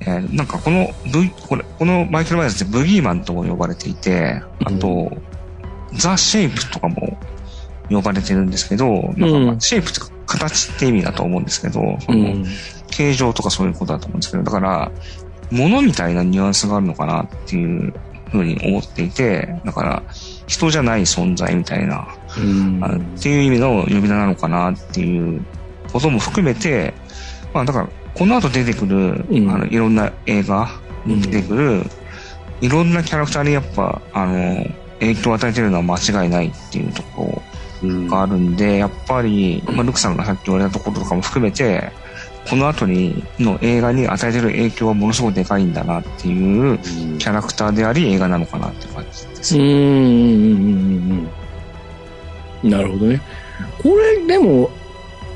[0.00, 5.10] えーなんかこの、ブこれ、このマイケル・マイヤーズってブギーマンとも呼ばれていて、あと、
[5.94, 7.18] ザ・シェイプとかも
[7.90, 12.46] 呼ばれてるんですけど、なんかシェイプって形って意味だと思うんですけど、そのうん。
[12.90, 14.90] 形状とかそういうことだと思うんですけど、だから、
[15.50, 17.92] 物みたいなニュアンスがあるのかなっていう
[18.30, 20.02] ふうに思っていて、だから、
[20.46, 22.78] 人じゃない存在みたいな、うん。
[22.82, 25.44] あっていう意味の呼び名なのかなっていう
[25.92, 26.94] ことも含めて、
[27.54, 30.68] まあだから、この後出てくる、うんあの、いろんな映画
[31.06, 31.82] に出てくる、
[32.60, 34.66] いろんなキャラクターにやっぱ、あの、
[35.00, 37.40] 影響を与えてるのは間違いないっていうとこ
[37.82, 41.90] があるんで、やっぱり、まあ、ルクさんがさっき言われたところとかも含めて、
[42.48, 46.78] この後に、の映画に与えてる影響はものすごくでかいんだなっていう
[47.18, 49.64] キャラクターであり映画なのかなって感じですうね。
[49.64, 51.24] ん。
[52.62, 53.20] なるほどね。
[53.82, 54.70] これ、でも、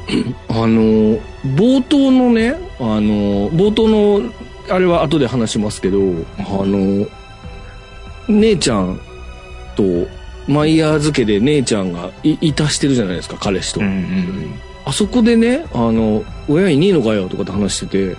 [0.49, 4.33] あの、冒頭のね、あの、冒頭の、
[4.71, 5.99] あれは後で話しますけど、
[6.39, 7.07] あの、
[8.29, 8.99] 姉ちゃん
[9.77, 9.83] と、
[10.49, 13.81] マイヤー漬けで姉ちゃんがい、いたしてるじゃないですか、彼氏と。
[13.81, 18.17] うんうんあそこでね、あの、親いねえのかよとかって話してて、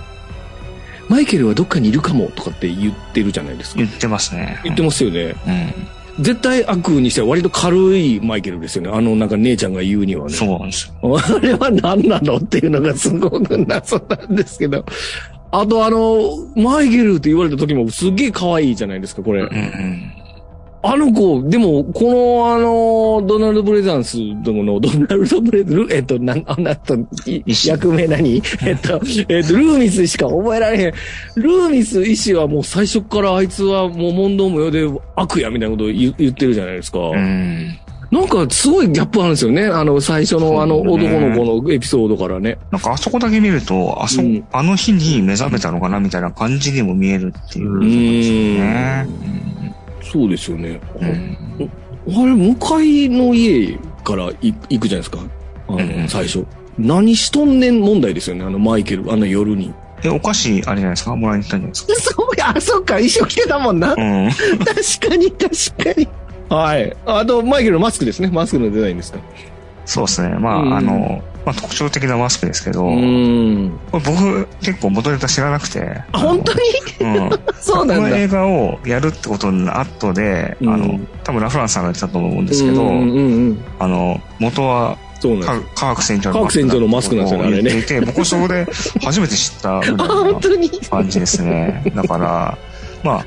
[1.10, 3.80] マイケルはどっかにいるかもとかって言ってるじゃないですか。
[3.80, 4.60] 言ってますね。
[4.64, 5.36] 言ってますよね。
[5.46, 6.24] うん。
[6.24, 8.92] 絶対悪にしては割と軽いマイケルですよね。
[8.92, 10.34] あのなんか姉ちゃんが言うにはね。
[10.34, 11.18] そうなんですよ。
[11.18, 14.86] あれは何なのっていうのがすごく謎なんですけど。
[15.52, 19.42] あとあの、マイケルって言われた時もすっげえ可愛いじゃないですか、これ。
[19.42, 20.12] うんうん。
[20.86, 24.44] あの子、でも、このあの、ドナルド・ブレザンスの、
[24.82, 26.96] ドナルド・ブレザンス、えっと、なん、あなた、
[27.66, 28.42] 役名何？
[28.68, 30.94] えっと、えっと、ルーミスしか覚えられへん。
[31.38, 37.00] ルーミス医師はもう最初からあいつはもう問答無用で悪やみたいなことを言言ってるじゃないですか。
[37.00, 37.78] うん。
[38.12, 39.66] なんかすごいギャップあるんですよね。
[39.66, 42.58] あの、最初のあの男の子のエピソードからね。
[42.72, 49.53] なんかあそこだけ見ると、あそ、うんあの日に目覚めたのかなみたいな感じにも見えるっていうねん。
[50.14, 50.80] そうですよね。
[51.00, 51.04] あ
[52.08, 55.20] れ、向かいの家からい行くじゃないですか。
[55.68, 56.46] あの、うん最初。
[56.78, 58.44] 何しとんねん問題ですよね。
[58.46, 59.74] あのマイケル、あの夜に。
[60.04, 61.16] え、お菓子、あれじゃないですか？
[61.16, 62.14] もらいに行ったんじゃないですか？
[62.16, 63.94] そうや、あ、そっか、衣装着てたもんな。
[63.94, 64.30] うん。
[64.30, 66.08] 確かに、確かに。
[66.50, 66.96] はい。
[67.06, 68.30] あと、マイケルのマスクですね。
[68.32, 69.20] マスクのデザインですか。
[69.86, 70.36] そうですね。
[70.40, 72.84] まあ、うんあの、まあ、特徴的なマスクですけど、
[73.92, 76.02] 僕結構元ネタ知らなくて。
[76.12, 76.60] あ、本当に？
[77.02, 77.30] うん。
[77.60, 78.04] そうなんだ。
[78.04, 83.20] この映画をやるってことの後で、うんあの、多分ラフランスさんが言ってたと思うんですけど、うんうんう
[83.52, 83.58] ん。
[83.80, 88.68] あの、元はそうなん科科学船長科学船長のマスクなんですよねあれねていて、僕そこで
[89.02, 89.80] 初めて知った
[90.92, 91.82] 感じですね。
[91.96, 92.58] だから、
[93.04, 93.26] まあ、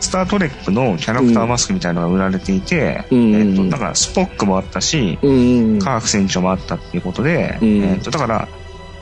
[0.00, 5.78] スタートレックのキャラクターマスクみたいなのが売られていて、うんえっと、だからスポックもあったし、うんうん。
[5.78, 8.48] 科学船長もあったっていうことで、うんえっと、だから、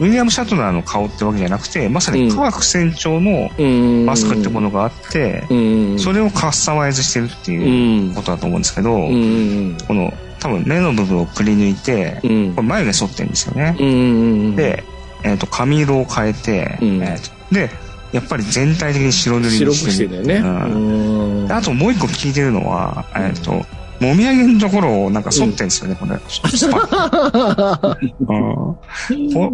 [0.00, 4.06] ウィリアム・シャトナーの顔ってわけじゃなくて、まさに科学船長のうん。
[4.06, 5.54] マスクってものがあって、う
[5.94, 5.98] ん。
[5.98, 7.60] それをカスタマイズしてるってう。
[7.60, 12.54] いうんことだと思うんですけど、この、多分目の部分をくり抜いて、うん。
[12.54, 13.76] これ眉毛剃ってるんですよね。
[14.56, 14.84] で、
[15.22, 17.70] えっ、と、髪色を変えて、うんえーとで、
[18.14, 19.92] やっぱり全体的に白塗り白くにしてる。
[19.92, 20.68] してんだよね。
[20.72, 23.66] うんであともう一個聞いてるのは、えっ、と、
[24.00, 26.12] もみあげのところをなんか剃ってんですよね、これ。
[26.16, 26.20] あ、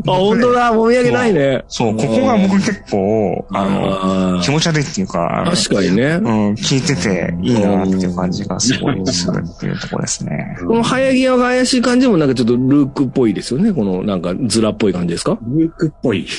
[0.06, 1.64] 本当だ、もみあげないね。
[1.68, 6.18] そう、ここが僕結構、あの、あ気持ち悪いっていうか、確かにね。
[6.22, 10.56] うん、聞いてていいなっていう感じがすごいするっていうところですね。
[10.66, 13.72] この生え際が怪しい感じもなんかちょっとルークっぽいですよね。
[13.72, 15.38] このなんかズラっぽい感じですか？
[15.42, 16.26] ルークっぽい。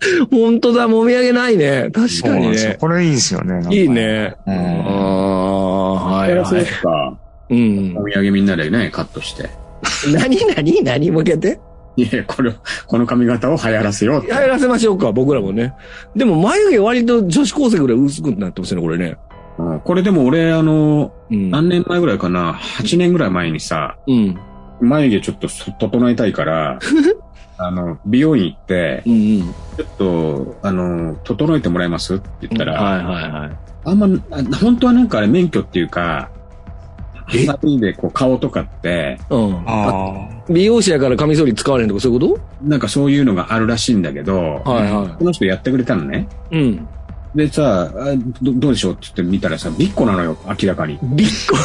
[0.30, 1.90] 本当だ、もみあげないね。
[1.92, 2.76] 確かにね。
[2.80, 3.66] これいいですよね。
[3.74, 3.88] いい。
[3.88, 4.34] ね。
[4.46, 6.30] うんああ、はいはい。
[6.30, 7.18] やらせですか。
[7.50, 8.04] うんお。
[8.04, 9.48] 土産みんなでね、カットして。
[10.12, 11.58] 何何何向けて？
[11.96, 12.52] いや、これを、
[12.86, 14.28] この髪型を流行らせようって。
[14.28, 15.74] やらせましょうか、僕らもね。
[16.14, 19.16] でも眉毛割と女子高生ぐらい薄くなってますね、これね。
[19.58, 21.50] うんこれでも俺、あの、うん。
[21.50, 24.38] 何年前ぐらいかな、8年ぐらい前にさ、うん。
[24.80, 26.78] 眉毛ちょっとそ整えたいから、
[27.58, 29.40] あの、美容院行って、うんうん。
[29.42, 32.14] ちょっと、あの、整えてもらえます？
[32.14, 33.56] って言ったら、はいはいはい。
[33.84, 36.30] あんま、あ本当はなんかあれ免許っていうか、
[37.34, 37.46] え？
[37.46, 39.64] ハサミでこう顔とかって、うん。
[39.66, 46.26] あ美容師やからカミソリ使われんとかそういうこなんかそういうのがあるらしいんだけど、とはいはこの人やってくれたのね。
[46.50, 46.56] い。
[46.56, 46.88] うん。
[47.34, 50.98] でさ、あどどうでしょうって言って見たらさ、ビッコなのよ、明らかに。
[51.02, 51.56] ビッコ。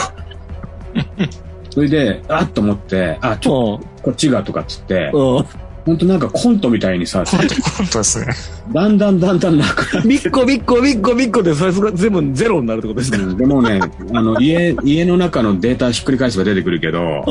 [1.71, 5.15] それで、あっと思って、あ、ちょっうとこっちがとかっつって、ん。
[5.15, 5.45] うん。
[5.85, 7.25] ほんとなんかコントみたいにさ、あ。
[7.25, 7.45] 本
[7.91, 8.27] 当ですね。
[8.73, 13.17] だんだんだんだんなくなってビッコビッコビッコビッコでそれが全部ゼロになるってことですか？
[13.17, 13.81] うんでもね、
[14.13, 17.25] あの、家、家の中のデータひっくり返せば出てくるけど、ああ。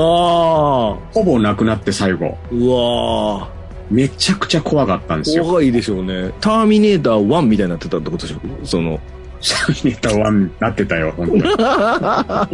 [1.14, 2.36] ほぼなくなって最後。
[2.50, 3.48] うわ
[3.90, 5.38] めちゃくちゃ怖かったんですー。
[5.38, 5.44] よ。
[5.44, 6.32] 怖いでしょうね。
[6.40, 8.66] ターミネーター1みたいになってたってことでしょ？
[8.66, 9.00] その。
[9.40, 11.42] シャミネタワンなってたよ、本当に。
[11.42, 12.48] だか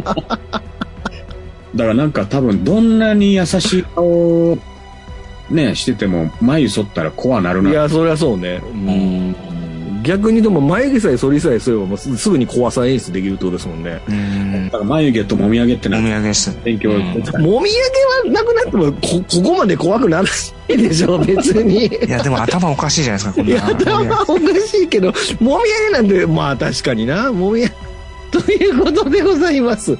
[1.75, 4.57] らなんか多分どんなに優しい顔を
[5.49, 7.71] ね、してても眉剃ったら怖なるな。
[7.71, 8.61] いや、そりゃそうね。
[8.63, 9.35] うん。
[10.03, 14.01] 逆にでも眉毛さえ剃りさえすればもうすすぐに怖さ演出できるってことですもんね。
[14.07, 14.71] うんだ。
[14.71, 16.57] から眉毛ともみあげってお土な産です。
[16.63, 20.29] 勉強もみあげはなくなってもこ、ここまで怖くならな
[20.69, 21.87] いでしょ、 別に。
[21.87, 23.67] いや、でも頭おかしいじゃないですか、こんいや、な。
[23.69, 25.63] 頭おかしいけど、もみ
[25.97, 27.73] あげなんて、まあ確かにな、もみあげ、
[28.31, 29.97] ということでございます。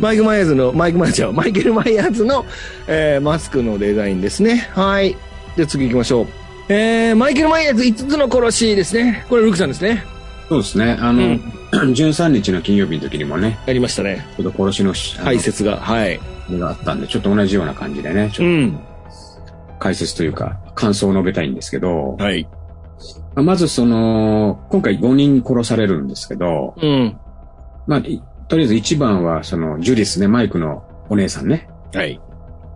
[0.00, 2.44] マイク・マイヤーズの、マイク・マイヤーズ、マイケル・マイヤーズの、
[2.86, 4.68] えーマスクのデザインですね。
[4.74, 5.16] はい。
[5.56, 6.26] で、次行きましょう。
[6.68, 9.24] えー、マイケル・マイヤーズ5つの殺しですね。
[9.28, 10.04] これ、ルクさんですね。
[10.48, 10.96] そうですね。
[11.00, 11.40] あの、うん
[11.74, 14.24] 13日の金曜日の時にもね、やりましたね。
[14.36, 15.78] ちょっと殺しの解説が。
[15.78, 16.20] はい。
[16.52, 18.72] があったんで、ちょっと同じような感じでね、ちょっうん。
[18.72, 18.78] と
[19.80, 22.46] 解説というか、感想を述べたいんですけど、はい。
[23.34, 27.16] まあまずその、今回5人殺されるんですけど、うん。
[27.86, 31.68] まあ、いとりあえず1番はその、ジュリスね、マイクのお姉さんね。
[31.94, 32.20] はい。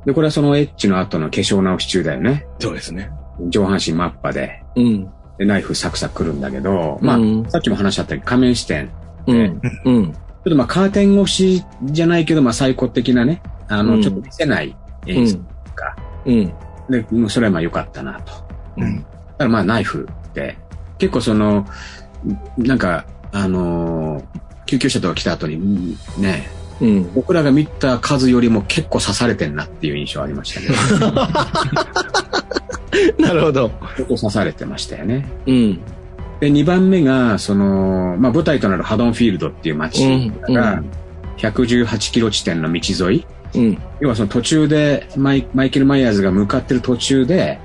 [0.07, 2.47] で、これはそのエッチの後の化粧直し中だよね。
[2.59, 3.11] そうですね。
[3.49, 5.05] 上半身マッパで、うん。
[5.39, 8.91] で、ナイフサクサク来るんだけど、まあ、うんさっきも話しちゃったように仮面視点。
[9.27, 9.61] うん。
[9.85, 10.13] うん。
[10.13, 14.75] ちょっとまあ、カーテン越しじゃないけど、まあ、最高的なね、あの、うんちょっと見せない
[15.07, 15.37] 演出
[15.75, 15.97] か。
[16.25, 16.53] うん。
[16.89, 18.33] で、もうそれはまあ良かったなと。
[18.79, 18.97] うん。
[18.97, 20.57] だからまあナイフって、
[20.97, 21.67] 結構その、
[22.57, 26.51] なんか、あのー救急車とか来た後に、うんね、
[26.81, 27.15] うん。
[27.15, 30.69] 僕らが見た数よりも結構刺されてんなっていう印象ありましたね。
[33.19, 33.71] なるほど。
[33.97, 35.27] 結構刺されてましたよね。
[35.47, 35.81] うん。
[36.41, 40.83] で、2番目が、その、まあ舞台となるハドンフィールドっていう街うんが、
[41.39, 43.27] 118キロ地点の道沿い。
[43.55, 43.79] うん。
[44.01, 47.59] 要はその途中でマイ、マイケル・マイヤーズが向かってる途中で、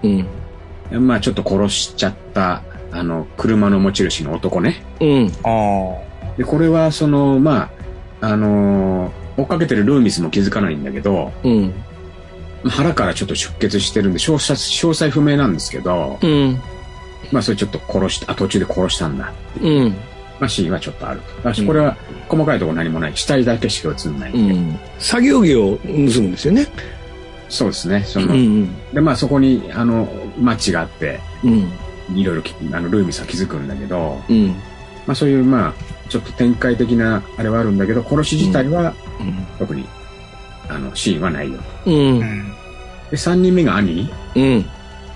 [0.92, 1.08] うん。
[1.08, 2.64] まあちょっと殺しちゃった、
[2.94, 4.86] あの、車の持ち主の男ね。
[5.02, 5.32] うん。
[5.44, 7.70] あで、これはその、ま
[8.22, 11.74] あ、あのー追っかけてるルーミスも気づかないんだけど、うん。
[12.66, 16.62] 腹からちょっと出血してるんで、詳細、詳細不明なんですけど、うん。
[17.32, 19.34] まあそれちょっと殺した、あ、途中で殺したんだ。
[19.62, 19.90] うん。
[19.90, 19.96] ま
[20.42, 21.42] まあ、シーンはちょっとあると。
[21.42, 21.96] だし、これは
[22.28, 23.12] 細かいところ何もない。
[23.16, 24.32] 死体だけしか映んない。
[24.34, 24.78] うん。
[25.00, 26.68] 作業着を盗むんですよね。
[27.50, 28.04] そうですね。
[28.06, 30.08] そうんの、で、まあそこに、あの、
[30.40, 31.72] 街があって、うん。
[32.16, 34.48] いろいろきあのルーミさん気づくんだけど、うん。
[35.08, 35.74] まあそういう、まあ、
[36.14, 39.34] ちょっと展開的なあれはあるんだけど、殺し自体はうん。
[39.58, 39.84] 特に、
[40.70, 41.60] あの、シーンはないよ。
[41.88, 42.20] うん。
[42.20, 42.26] で、
[43.14, 44.66] 3人目が兄うん。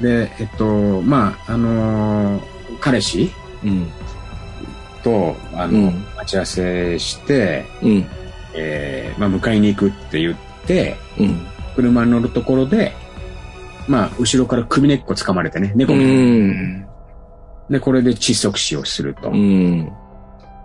[0.02, 2.44] で、えっと、まあ、あのー
[2.80, 3.30] 彼氏
[3.64, 3.88] うん。
[5.04, 8.06] と、あの、うん待ち合わせして、うん。
[8.56, 11.46] えーまあ、迎えに行くって言って、うん。
[11.76, 12.92] 車に乗るところで、
[13.88, 15.96] まあ、後ろから首根っこ掴まれてね、猫う。
[15.96, 16.88] みたいな、うんん。
[17.70, 19.30] で、これで窒息死をすると。
[19.30, 19.92] うん。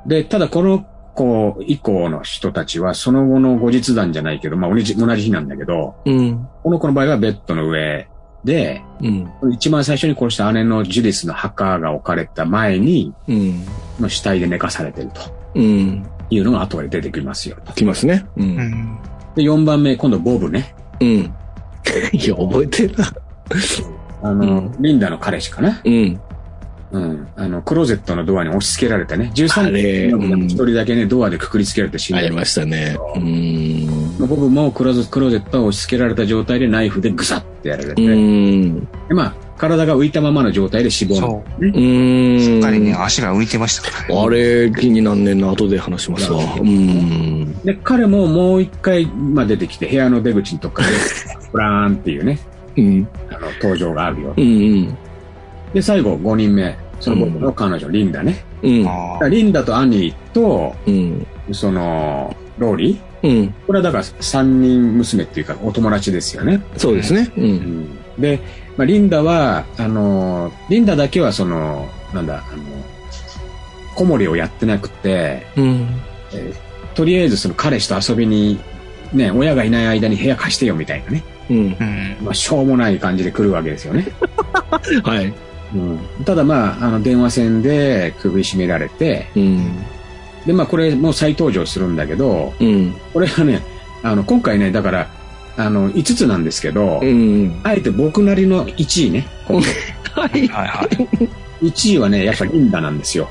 [0.06, 0.84] で、ただこの
[1.14, 6.48] 子以降の人たちは、その後の後日談じゃないけど、まあ、同じ、同じ日なんだけど、うん。
[6.62, 8.08] この子の場合はベッドの上
[8.44, 9.30] で、うん。
[9.52, 13.64] 一番最初に殺した姉のジュディスの墓が置かれた前に、うん。
[14.00, 15.20] の死体で寝かされてると
[15.54, 16.06] うん。
[16.30, 17.72] いうのが後で出てきますよと。
[17.72, 18.24] 来ますね。
[18.36, 18.42] う。
[18.42, 18.98] うんん。
[19.34, 20.74] で、4番目、今度ボブね。
[21.00, 21.08] うん。
[22.12, 23.12] いや、覚えてるな。
[24.22, 25.80] あの、うんリンダの彼氏かな。
[25.84, 26.20] うん。
[26.92, 27.28] うん。
[27.36, 29.30] あの、クローゼットのドアに押し付けられてね。
[29.32, 32.26] あ13れ人の一人だけね、ドアでくくりつけられて死んでる。
[32.28, 32.96] ありましたね。
[33.16, 33.86] うん。
[34.18, 38.80] まあボブもクローゼクローゼットを押し付けられた状態でナイフでグサッてやられて、うん。
[39.08, 41.20] でまあ、体が浮いたままの状態で死亡の。
[41.20, 41.64] そう。
[41.64, 42.40] うん。
[42.40, 44.20] しっかりね、足が浮いてましたからね。
[44.20, 45.50] あれ、気になんねんな。
[45.50, 46.42] 後で話しますわ。
[46.60, 47.54] うん。
[47.62, 50.96] で、彼ももう一回、まあ、出てきて、部屋の出口のとこからで、
[51.52, 52.38] ブラーンっていうね、
[52.76, 53.08] うん。
[53.30, 54.34] あの、登場があるよ。
[54.36, 54.96] うん。
[55.74, 56.76] で、最後、5人目。
[57.00, 58.44] その僕の彼女、リンダね。
[58.62, 59.30] うん。
[59.30, 61.26] リンダとアニーと、うん。
[61.52, 63.54] その、ローリーうん。
[63.66, 66.62] これはだから三人娘っていうかお友達ですよね。
[66.76, 67.32] そうですね。
[67.36, 67.40] う。
[67.40, 68.40] うんんで、
[68.76, 72.62] まあ、リンダは、あの、リンダだけはその、なんだ、あの、
[73.94, 75.88] 子守をやってなくて、うん。
[76.32, 78.60] えーとりあえずその彼氏と遊びに、
[79.12, 81.24] ね、親がいない間に部屋貸してよみたいなね。
[81.50, 81.56] うん。
[81.56, 82.16] うん。
[82.22, 84.06] まあ、しょうもない感じで来るわけですよね。
[85.02, 85.32] はい。
[85.74, 85.78] う
[86.20, 89.84] ん、ただまあ、あの、電話線で首絞められて、うん。
[90.46, 92.94] で、まあ、これもう再登場するんだけど、うん。
[93.12, 93.62] これはね、
[94.02, 95.10] あの、今回ね、だから、
[95.56, 97.60] あの、5つなんですけど、うん。
[97.62, 99.26] あえて僕なりの1位ね。
[100.14, 100.48] はい。
[100.48, 100.84] はいは
[101.60, 101.66] い。
[101.66, 103.28] 1位はね、やっぱリンダなんですよ。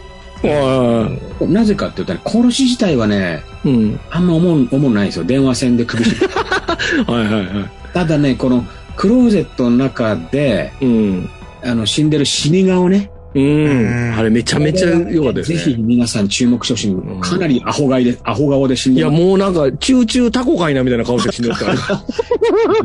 [1.42, 4.00] なぜかって言ったら、殺し自体はね、うん。
[4.10, 5.26] あんま思う、思うないんですよ。
[5.26, 7.70] 電話線で首絞め はいはいはい。
[7.94, 11.30] ただね、このクローゼットの中で、うん。
[11.64, 13.12] あの、死んでる死に顔ね。
[13.34, 14.14] うん。
[14.18, 15.58] あれめちゃめちゃ良かったですね。
[15.58, 16.92] ぜひ皆さん注目してほしい。
[16.92, 19.24] んかなりアホ顔で、アホ顔で死んいや、でる。
[19.24, 21.74] もうなんか、チューチュータコかいなみたいな顔して死んでますか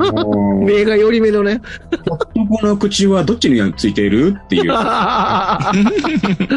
[0.03, 0.23] ら。
[0.25, 1.61] もう目が寄り目のね。
[2.37, 4.65] 男の口はどっちについているっていう。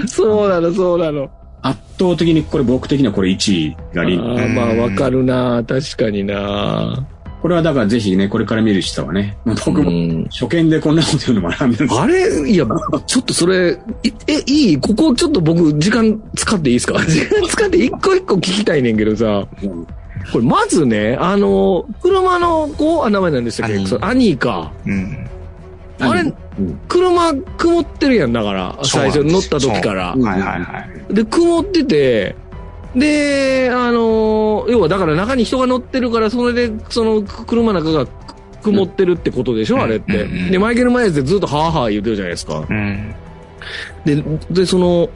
[0.07, 1.29] そうなの、そうなの。
[1.61, 4.43] 圧倒的にこれ僕的にはこれ1位がリンダ。
[4.43, 7.05] あーまあ、わかるな確かにな
[7.41, 10.27] これはだからぜひね、これから見る人はね、僕もうん。
[10.29, 11.99] 初見でこんなこと言うの学んでるんです。
[12.01, 12.49] あれ？
[12.49, 12.65] いや、
[13.07, 14.77] ちょっとそれ、いえ、いい？
[14.77, 16.99] ここちょっと僕、時間使っていいですか？
[17.07, 19.87] 時間使って一個一個聞きたいねんけどさ、うん
[20.33, 23.75] これまずね、あの、車の子、あ、名前なんでしたっけ？
[23.75, 24.71] アニーそうアニーか。
[24.85, 25.27] うん。
[26.01, 26.25] あれう
[26.61, 26.79] ん。
[26.89, 30.07] 車曇ってるやん、だから、最初乗った時から。
[30.11, 31.13] はいはいはい。
[31.13, 32.35] で、曇ってて、
[32.95, 38.07] で、あの、要はだから中に人が乗ってるから、それで、その車の中が
[38.63, 40.23] 曇ってるってことでしょ、うんあれって。
[40.23, 42.65] うんうんで、マイケル・マイヤーズでずっとハーハー言ってるじゃないですか。
[42.67, 43.15] うん。
[44.05, 45.09] で、で、その、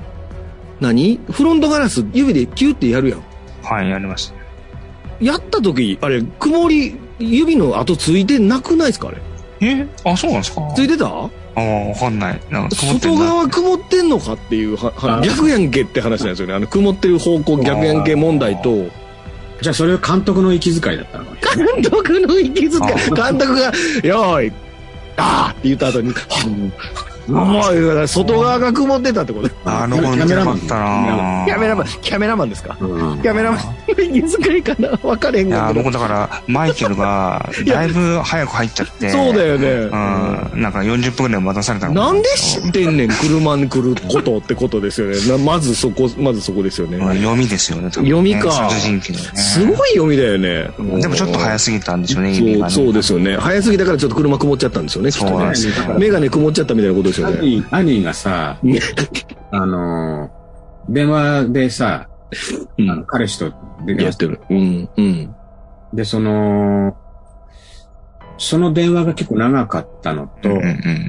[0.79, 1.19] 何？
[1.31, 3.23] フロントガラス指でキューってやるやん。
[3.63, 4.35] はい、やりました。
[5.21, 9.17] やった時、あれ、曇り、指の跡ついてなくないですかあれ？
[9.61, 9.87] え？
[10.03, 10.61] あ、そうなんですか？
[10.75, 11.07] ついてた？
[11.07, 12.39] ああ、わかんない。
[12.71, 16.53] 外な側曇ってんのかっていうは、はあ逆やんけって話なんですよね。
[16.53, 18.87] あの、曇ってる方向逆やんけ問題と、
[19.61, 21.55] じゃあそれは監督の息遣いだったのか。
[21.55, 24.53] 監督の息遣い、あ監督が、よーい、
[25.17, 26.13] あーって言った後に、
[27.27, 32.77] もう、外側が曇ってたってことなるほど、見てなかったなキャメラマン、キャメラマンですか？
[32.79, 34.97] うんキャメラマンの息遣いかな？
[34.97, 39.09] 分かれへんいや、がけど僕だから、マイケルが、だいぶ早く入っちゃって。
[39.09, 39.67] そうだよね。
[39.67, 39.87] う
[40.57, 40.61] ん。
[40.61, 45.37] なんか40分ぐらい待たされたのかなんで知ってんねん、車に来ることってことですよね。
[45.37, 46.97] なまずそこ、まずそこですよね。
[46.97, 49.37] うん読みですよね、ね読みか殺人鬼のね。
[49.39, 50.69] すごい読みだよね。
[51.01, 52.69] でもちょっと早すぎたんでしょうね、そう。
[52.69, 53.37] そうですよね。
[53.37, 55.53] 早すぎたからちょっと車曇っちゃったんですよね、きっとね。
[55.97, 58.03] メガネ曇っちゃったみたいなことですよね。
[58.03, 58.59] がさ、
[59.51, 62.07] あのー、電話でさ、
[62.77, 63.53] うんあの彼氏と
[63.85, 64.39] 電話やってる。
[64.49, 65.35] うん、うん。
[65.93, 66.97] で、その、
[68.37, 70.63] その電話が結構長かったのと、うんうん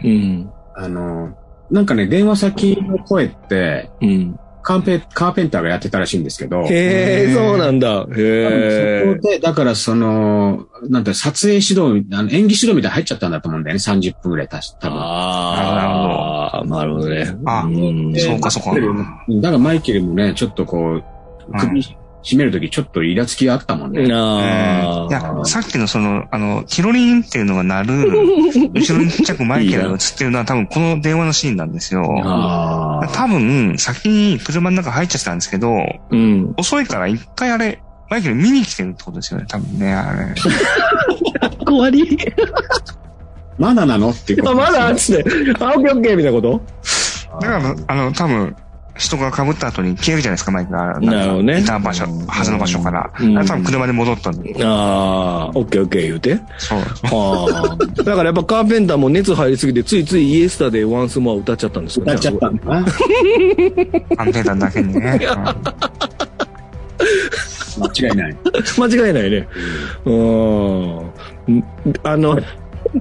[0.05, 0.51] うん。
[0.75, 1.37] あの、
[1.71, 4.39] なんかね、電話先の声って、うん。
[4.65, 8.07] カーペカーペンターがやってたらしいんですけど、へえ、そうなんだ。
[8.09, 9.15] へえ。
[9.15, 13.79] そこで、だからその、なんて撮影指導、あの演技指導みたいに入っちゃったんだと思うんだよね。
[13.79, 14.99] 30分ぐらいたし、多分。
[14.99, 17.37] ああ、なるほどね。
[17.45, 21.05] あうんでそうかそうかだからマイケルもね、ちょっとこう、
[21.61, 21.83] 首
[22.25, 24.09] 絞めるときちょっとイラつきがあったもんね。
[24.11, 28.11] あいや、さっきのその、あの、キロリンっていうのが鳴る、
[28.73, 32.03] 後ろにちっちゃくマイケルが映ってるのは多分この電話のシーンなんですよ。
[32.25, 32.84] ああ。
[33.09, 35.75] 多分、先に車の中入っちゃってたんですけど、
[36.11, 36.55] うん。
[36.57, 40.35] 遅いから一回あれ、マイケル見に来てるってことですよね、多分ね、あれ。
[41.67, 42.19] 終わり
[43.59, 44.11] まだなの？
[44.11, 45.25] っていうことあ、まだっつって、
[45.61, 46.61] あ、オッケーオッケーみたいなこと？
[47.41, 48.57] だから、あの、多分、
[48.97, 51.01] 人が被った後に消えるじゃないですか、マイクが。
[51.01, 53.11] なるほどねいた場所、はずの場所から。
[53.21, 54.57] うんあれ多分車で戻ったんだよ。
[54.69, 56.41] ああ、オッケーオッケー言うて。
[56.59, 56.79] そう。
[56.79, 58.03] はあ。
[58.03, 62.13] だからやっぱカーペンターも熱入りすぎて、ついついイエスタでワンスモア歌っちゃったんですよね。
[62.13, 62.77] 歌っちゃったんだな。
[62.77, 65.21] アンペーターだけにね。
[67.77, 68.37] 間違いない。
[68.79, 69.49] 間違いないね。
[70.05, 71.65] うん。
[72.05, 72.45] あの、で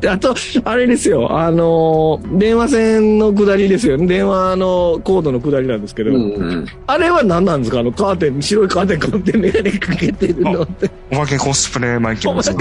[0.08, 4.08] あと、あれですよ、あの、電話線の下りですよね。
[4.08, 7.80] 電話のコードの下りなんですけど、うんあれは何なんですか？
[7.80, 10.90] あのカーテン、白いカーテンかぶってメガネかけてるのって。
[11.12, 12.58] お化けコスプレマイケルですよ。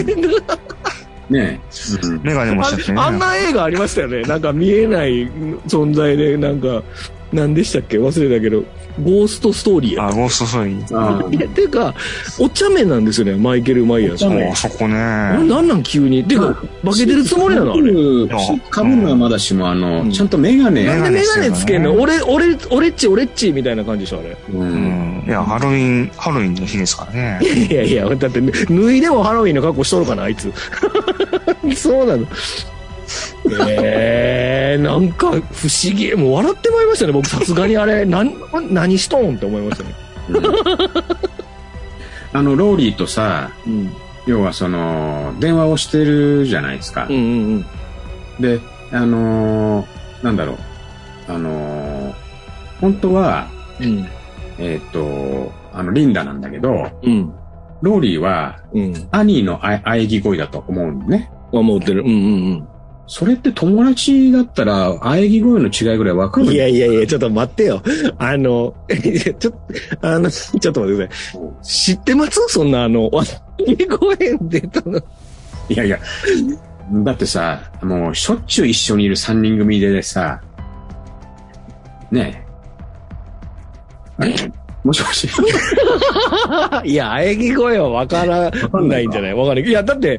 [1.31, 2.07] ねえ。
[2.07, 3.01] うんメガネもしちゃってね。
[3.01, 4.23] ああんな映画ありましたよね。
[4.23, 5.27] なんか見えない
[5.67, 6.83] 存在で、なんか、
[7.33, 7.99] 何でしたっけ？
[7.99, 8.63] 忘れたけど、
[9.01, 10.09] ゴーストストーリーや。
[10.09, 10.87] あ、ゴーストソイン。
[10.93, 11.95] あいや、てか、
[12.39, 14.35] お茶目なんですよね、マイケル・マイヤーズお茶。
[14.35, 14.95] 目もうそこね。
[14.95, 16.23] なんなん急に？
[16.25, 17.73] てか、化けてるつもりなの？
[17.73, 18.63] あれ。
[18.71, 20.85] かぶるのはまだしも、あの、うんちゃんとメガネ。
[20.85, 21.95] なんでメガネつけんの？
[21.95, 24.37] メ俺、俺、俺っち、俺っちみたいな感じでしょ、あれ。
[24.53, 24.57] う。
[24.59, 25.25] うんん。
[25.27, 27.41] いや、ハロウィン、ハロウィンの日ですからね。
[27.43, 30.53] いやいや、だって、脱いでもハロウィンの格好しとるかな、あいつ。
[31.75, 32.27] そうなの。
[33.69, 35.41] えー、なんか不思
[35.95, 36.15] 議。
[36.15, 38.35] もう笑ってまいりましたね、僕さすがにあれ、 なん、
[38.71, 39.95] 何しとんって思いましたね。
[42.33, 43.93] あの、ローリーとさ、うん。
[44.27, 47.17] 要はその、電話をしてるじゃないですかうん。
[47.17, 47.21] う
[47.59, 47.67] ん
[48.41, 48.61] で、
[48.93, 50.57] あのーなんだろう。
[51.29, 52.15] あのー
[52.81, 53.49] 本当は、
[53.81, 53.87] うん。
[53.87, 54.07] うん。
[54.59, 57.33] えっ、と、あの、リンダなんだけど、うん。
[57.83, 59.09] ローリーは、うん。
[59.11, 61.31] アニーのあ喘ぎ声だと思うのね。
[61.53, 62.03] 思ってる。
[62.03, 62.11] うんう
[62.55, 62.69] ん
[63.15, 66.47] それって友達だったら、喘ぎ声の違いぐらいわかうん。
[66.47, 66.55] る？
[66.55, 67.83] いやいやいや、ちょっと待ってよ。
[68.17, 69.55] あの、 ちょっと、
[70.01, 71.63] あの、ちょっと待ってください。
[71.63, 72.41] 知ってます？
[72.49, 73.23] そんなあの、わ
[73.59, 74.99] 声出たの。
[75.69, 75.99] いやいや、
[77.05, 80.41] だってさ、もうしょっちゅう一緒にいる三人組でさ、
[82.11, 82.43] ね
[84.21, 84.23] え。
[84.23, 84.35] あ れ
[84.85, 85.29] もしもし。
[86.85, 88.51] いや、喘ぎ声はわから
[88.83, 89.35] ないんじゃない？
[89.35, 89.65] わかんない。
[89.69, 90.19] いや、だって、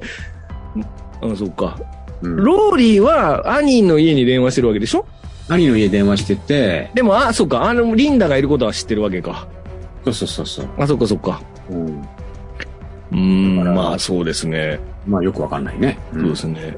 [1.24, 1.76] あ、そっか。
[2.24, 5.06] うん、ローリーは、アニーの家に電話してるわけでしょ？
[5.50, 7.64] 兄の家電話してて、でも、あ、そっか。
[7.64, 9.48] あの、リンダがいることは知ってるわけか。
[10.06, 10.68] そうそうそうそう。
[10.78, 11.42] あ、そっかそっか。
[11.70, 14.80] うん、うーん、まあ、そうですね。
[15.06, 15.98] まあよくわかんないね。
[16.14, 16.78] そうですね。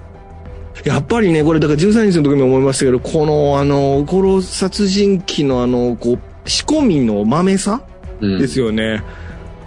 [0.84, 7.82] やっぱりね、これ、だから13日の時も思いましたけど、この、あの、この殺人鬼のあの、こう、仕込みの豆さ？
[8.20, 9.04] うんですよね。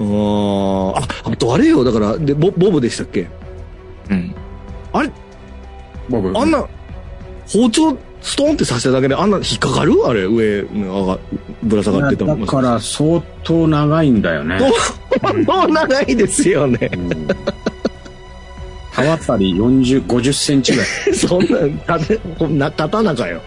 [0.00, 0.96] うーん。
[0.96, 3.28] あ、あとあれよ、だから、で、ボボブでしたっけ？
[4.10, 4.34] うん。
[4.92, 5.00] ボ
[6.08, 6.32] ブ。
[6.38, 6.64] あんな、
[7.46, 9.94] 包丁、ストンって刺しただけで、あんな引っかかる？
[10.06, 10.62] あれ、上
[11.06, 11.18] が、
[11.62, 14.58] ぶら下がってただから相当長いんだよね。
[15.46, 16.90] もう長いですよね。
[16.92, 17.28] うん
[18.90, 20.86] 刃渡り40、50センチぐらい。
[21.14, 23.40] そんなん、立て、こんな、刀かよ。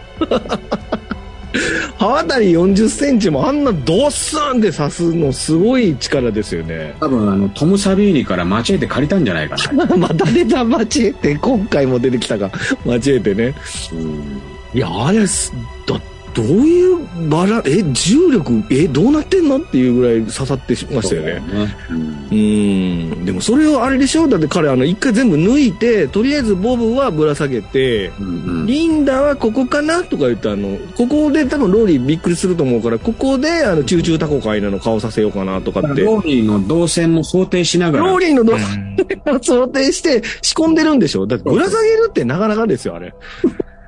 [1.98, 6.94] 刃渡り40センチもあんなドッスンって刺すのすごい力ですよね。
[7.00, 9.84] 多分あの、トム・サビーニから間違えて借りたんじゃないかな。
[9.96, 12.50] また出た、間違えて、今回も出てきたか、
[12.84, 13.54] 間違えてね。
[13.92, 14.42] うん
[14.74, 15.52] いや、あれす、
[15.86, 16.00] だ、
[16.34, 19.58] どういうバラ、え、重力、え、どうなってんの？
[19.58, 21.42] っていうぐらい刺さってしましたよね。
[21.46, 23.24] そうねうんうーん。
[23.26, 24.26] でもそれをあれでしょ？
[24.26, 30.04] だって彼あの一回全部抜いて、とりあえずボブはぶら下げて、うんうんリンダはここかな？
[30.04, 36.02] とか言ってあの、ここで多分ローリーびっくりすると思うから、ここであの、チューチュータコかいなの顔させようかなとかって。
[36.02, 38.04] ローリーの動線も想定しながら。
[38.04, 41.26] ローリーの動線想定して仕込んでるんでしょ？
[41.26, 43.12] だってぶら下げるってなかなかですよ、あれ。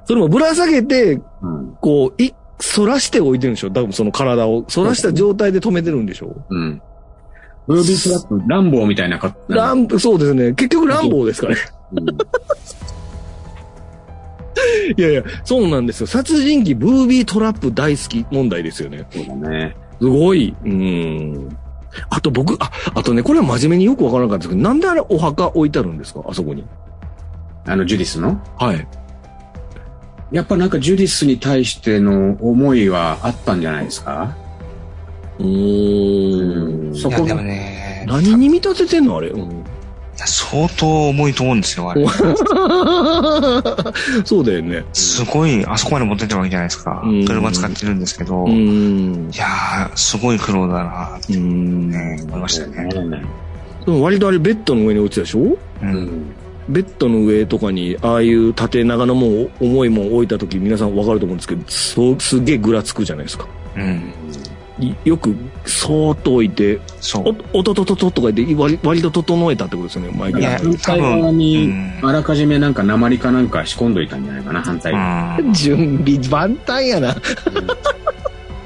[0.07, 2.33] それもぶら下げて、うんこう、い、
[2.77, 3.71] 反らして置いてるんでしょ？
[3.71, 4.65] 多分その体を。
[4.69, 6.37] 反らした状態で止めてるんでしょ？
[6.49, 6.83] うん。
[7.67, 10.53] ブービートラップ、ランボーみたいなか、ラン、そうですね。
[10.53, 11.57] 結局ランボーですかね。
[11.97, 12.07] うん
[14.97, 16.07] いやいや、そうなんですよ。
[16.07, 19.07] 殺人鬼ブービートラップ大好き問題ですよね。
[19.11, 19.77] そうだね。
[20.01, 20.55] すごい。
[20.65, 21.57] うん。
[22.11, 26.23] あと僕、あ、あとね、これは真面目によくわからなかったんですけど、なんであれお墓置いてあるんですか？
[26.29, 26.65] あそこに。
[27.67, 28.41] あの、ジュディスの？
[28.59, 28.87] はい。
[30.35, 34.37] やっぱなんかジュディスに対しての思いはあったんじゃないですか？
[35.39, 36.95] うーん。
[36.97, 39.33] そこでもね、何に見立ててんのあれ？
[40.17, 42.07] 相当重いと思うんですよ、あれ。
[44.25, 44.85] そうだよね。
[44.93, 47.25] すごい、あそこまで持ってってるわけじゃないですかうん。
[47.25, 49.31] 車使ってるんですけど、ういん。
[49.35, 51.91] やー、すごい苦労だなってうん。
[51.91, 52.89] ね、思いましたね。
[53.85, 55.41] でも割とあれベッドの上に落ちたでしょ？
[55.41, 55.59] う。
[55.83, 56.23] うんん。
[56.69, 63.47] ベッドの上とかに、ああいう縦長のもん、重いもん置いた時皆さんわかると思うんですけど、そう、すげえぐらつくじゃないですか。
[63.77, 64.13] うん。
[64.81, 65.37] いよく、
[65.67, 67.37] そーっと置いて、そう。
[67.53, 70.47] お、おとととととか言って、割割と整えたってことですよね、マイケル。
[70.47, 74.93] 反対側うにん、あらかじめなんか鉛かなんか仕込んどいたんじゃないかな、反対
[75.53, 77.15] 準備万端やな。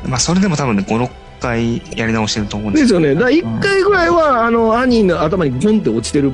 [0.06, 3.14] まあ、それでも多分ね、5、6回やり直してると思うんでですすよね。
[3.14, 6.32] だから1回ぐらいは、あの、兄の頭にゴンって落ちてる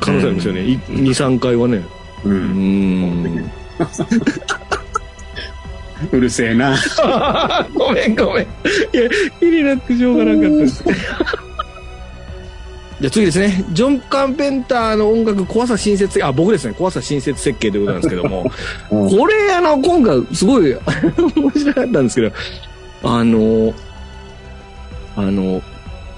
[0.00, 0.60] 可能性ありますよね。
[0.62, 1.82] い2、3回はね。
[2.24, 2.28] う。
[2.28, 3.50] うんーん。
[6.12, 6.76] うるせえな。
[7.74, 8.42] ごめんごめん。
[8.42, 8.48] いや、
[9.40, 10.84] 気になってしょうがなかったです。
[12.98, 13.64] じゃあ次ですね。
[13.72, 16.72] ジョン・カンペンターの音楽、怖さ新設、あ、僕ですね。
[16.72, 18.50] 怖さ新設設計ということなんですけども。
[18.90, 20.74] うんこれ、あの、今回、すごい、
[21.36, 22.32] 面白かったんですけど、
[23.02, 23.74] あの、
[25.16, 25.62] あの、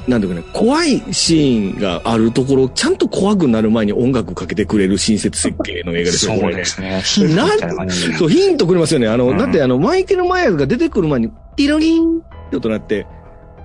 [0.09, 6.65] なんていうかね、怖いシーンがあるところ、ちゃんと怖くなる前に音楽かけてくれる新設設計の映画ですよ、ねそうで。
[6.65, 7.03] すね。
[7.05, 8.15] ヒントみたいな感じで。
[8.17, 9.09] そう、ヒントくれますよね。
[9.09, 13.07] あの、うんだってあの、マイケル・マイヤーズが出てくる前に、ティロリンって音鳴って、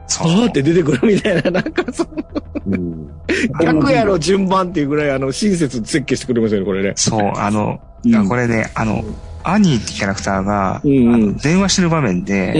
[0.08, 2.10] そうって出てくるみたいな、なんかその、
[2.68, 3.10] うん
[3.62, 6.94] 逆やろ順番っていうぐらい、あの、親切設計してくれますよね、これね。
[6.98, 9.02] そう、あの、うんいやこれね、あの、
[9.44, 12.60] アニーってキャラクターが、うんうん電話してる場面うんで、う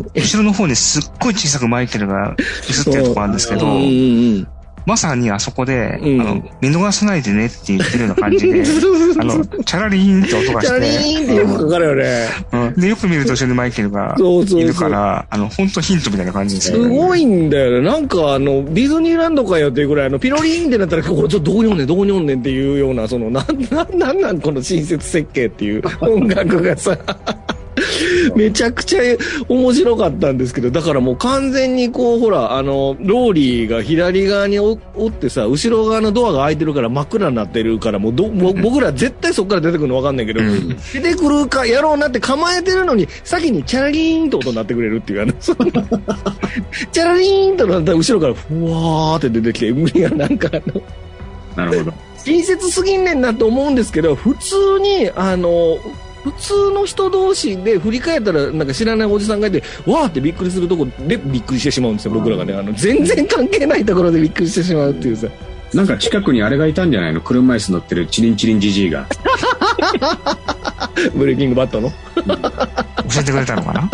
[0.00, 3.72] ん後ろの方にすっごい小さくマイケルが映ってるとこあるんですけどうん。
[3.72, 4.48] う、んうん
[4.88, 8.62] まさにあそこで、うんあの、見逃さないでねって言ってるような感じで、
[9.20, 12.28] あの、チャラリーンって音がチャリして、ーンってよくかかるよね。
[12.52, 16.88] うんで、よく見ると後ろにマイケルがいるから、あの、本当ヒントみたいな感じですね。
[16.88, 17.86] ごいんだよね。
[17.86, 26.96] なんかあの、ディズニーランドかよっていうぐらい、あの、ピロリーンってなったら、これちょっとどこにおんねん、どこにおんねんっていうような、その、なん、なん、なんなんこの親切設計っていう音楽がさ、
[28.36, 29.00] めちゃくちゃ
[29.48, 45.70] 面白かったんですけど、だからもう完全にこう、ほら、あの、ローリーが左側におおってさ、後ろ側のドアが開いてるから真っ暗になってるから、もうど、もう僕ら絶対そこから出てくるのわかんないけど、うん出てくるか、やろうなって構えてるのに、先にチャラリーンと音になってくれるっていう、あの、その
[46.92, 50.82] チャラリーンとなったら後ろからふわーって出てきて、いや、 なんかあの、
[51.56, 51.92] なるほど。
[52.24, 55.78] 親切すぎんねんなと思うんですけど、普通に、あの、
[56.24, 62.54] 普通の人同士で振り返ったら、なんか知らないおじさんがいて、わーってびっくりするとこでびっくりしてしまうんですよ、僕らがね。
[62.54, 65.28] あの、全然関係ないところでびっくりしてしまうっていうさ。
[65.74, 67.20] なんか近くにあれがいたんじゃないの？
[67.20, 69.06] 車椅子乗ってるチリンチリンジジイが。
[71.14, 71.90] ブレイキングバットの？
[71.90, 73.90] 教えてくれたのかな？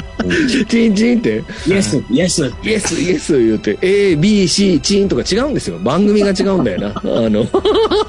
[0.69, 2.51] チンチンって、イエス、イエス。
[2.63, 5.79] イエス、イエス言うて、A, B, C, チンとか違うんですよ。
[5.79, 6.89] 番組が違うんだよな。
[6.89, 7.45] あの、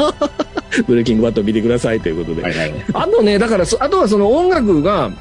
[0.87, 2.43] ブレイキング・バッド見てくださいということで。
[2.43, 2.73] はいはい。
[2.93, 5.11] あとね、だからそ、あとはその音楽が、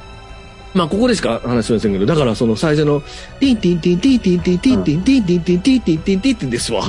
[0.75, 3.01] まあ、ここでしか話しませんけど、だからその最初の、
[3.39, 6.83] ティンティンティンティンティンティンティンティンティンティンティンティンティンティンティンティンですわ。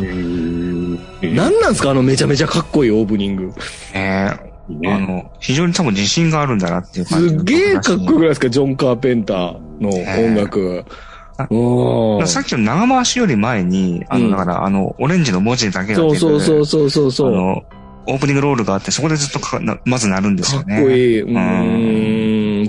[1.23, 3.53] 何なんすかあのめちゃめちゃかっこいいオープニング。
[3.95, 4.31] え
[4.69, 4.99] いいー、あ。
[4.99, 10.85] の、非常に多分自信があるんだなっていう感じすげえかっこよくないですかジョン・カーペンターの音楽。
[12.27, 16.19] さっきの長回しより前に、あの、だから、あの、オレンジの文字だけが出る。
[16.19, 17.29] そうそうそうそうそう。
[17.29, 17.63] あの、
[18.09, 20.97] オープニングロールがあって、そこでずっとかまずなるんですかっこよね。
[20.97, 21.21] いい。
[21.23, 21.35] うん、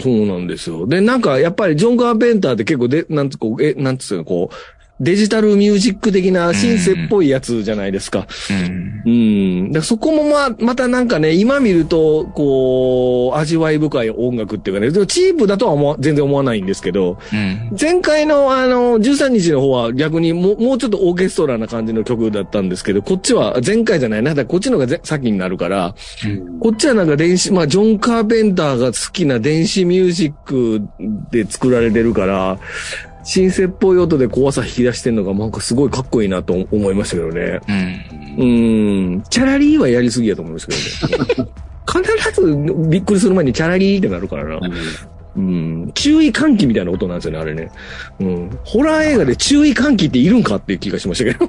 [0.08, 0.88] そうなんですよ。
[0.88, 4.56] で、なんか、やっぱりジョン・カーペンターって結構で、なんつう、か、え、なんつうの、こう、
[5.00, 8.28] デジタルミュージック的なシンセっぽいやつじゃないですか。
[8.50, 9.04] うん。
[9.06, 9.10] う
[9.68, 9.72] ん。
[9.72, 17.76] でそこもまあ、またなんかね、今見ると、こう、味わい深い音楽っていうかね、でもチープだとは思わ全然思わないんですけど、うん。
[17.80, 25.94] 前回のあの、13日の方は逆にもう、もうちょっとオーケストラな感じの曲だったんですけど、こっちは、前回じゃないな、だこっちの方がぜ先になるから、
[26.60, 30.88] こっちはなんか電子、まあ、ジョン・カーペンターが好きな電子ミュージック
[31.32, 32.60] で作られてるから、
[33.28, 37.60] シンセっぽい音で怖さ引き出してんのがなんかすごいかっこいいなと思いましたけどね。
[38.38, 39.14] うん。
[39.16, 39.22] うん。
[39.24, 41.50] チャラリーはやりすぎやと思いますけどね。
[41.86, 44.62] 必ずびっくりする前にチャラリーってなるからな。
[45.38, 45.92] うん。
[45.94, 47.70] 注意喚起みたいな音なんですよね、あれね。
[48.20, 48.60] うん。
[48.64, 51.48] ホラー映画で注意喚起っているんかっていう気がしましたけど。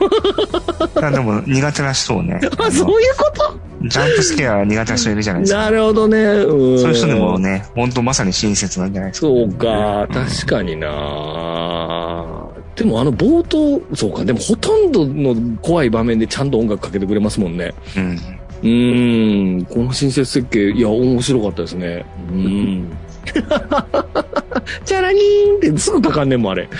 [0.95, 3.59] ただでも苦手な人をね、 あ、のそういうこと？
[3.89, 5.59] ジャンプスケア苦手な人いるじゃないですか。
[5.61, 6.19] なるほどね。
[6.23, 6.79] うん。
[6.79, 9.27] そういう人でもね、本当まさに親切なんじゃないですか。
[9.29, 17.73] そうか、確かになでもあの冒頭、そうか、でもほとんどの怖い場面でちゃんと音楽かけてくれますもんね。
[17.97, 18.19] うん。
[18.61, 22.05] うーん、この親切設計、いや、面白かったですね。
[22.33, 22.89] うん。
[24.85, 26.67] チャラリーンってすぐかかんねんもん、あれ。
[26.67, 26.77] テ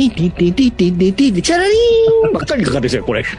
[0.00, 3.24] ィティティティティティティチャラリーンばっかりかかってきたよ、これ。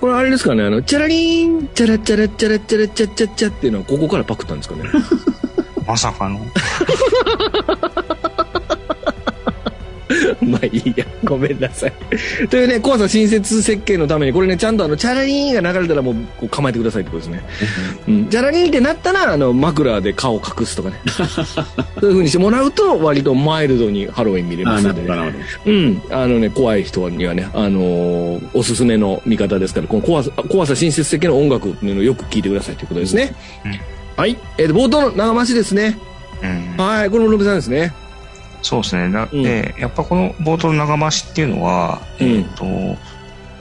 [0.00, 4.82] これあれですかね、あの、チャラリーン、チャラチャラチャラチャラチャチャチャっていうのはここからパクったんですかね。
[5.86, 6.40] まさかの。
[10.42, 11.92] まあいいや、ごめんなさい。
[12.48, 17.42] というね、怖さ親切設計のために、これね、ちゃんとあの、チャラリーンが流れたらもうこう構えてくださいってことですね。
[18.08, 20.96] うん、チャラリーンってなったら、あの、枕で顔を隠すとかね。
[21.06, 26.02] そういう風にしてもらうと、割とマイルドにハロウィン見れますので、なるほど、なるほうん。
[26.10, 33.34] あのね、怖い人にはね、あのーおすすめの見方ですから、この怖さ、怖さ親切設計の音楽っていうのをよく聞いてくださいということですね。
[33.64, 33.78] うん
[34.16, 34.36] はい。
[34.58, 35.98] えーと、冒頭の長増しですね。
[36.42, 36.84] うん。
[36.84, 37.10] はい。
[37.10, 37.92] これもロビさんですね。
[38.62, 39.10] そうですね。
[39.12, 42.64] だうんで、やっぱこの冒頭の長回しっていうのは、うんえっ、と、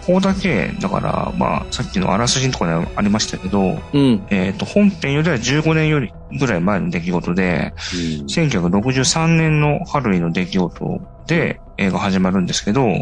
[0.05, 4.25] ここだけ、だから、まあ、さっきのあらすじのところにありましたけど、うん。
[4.29, 7.73] えっ、と、本編よりは15年よりぐらい前の出来事で、
[8.19, 8.25] ど。
[8.25, 13.01] 1963年のハロウィンの出来事で映画始まるんですけど、うん。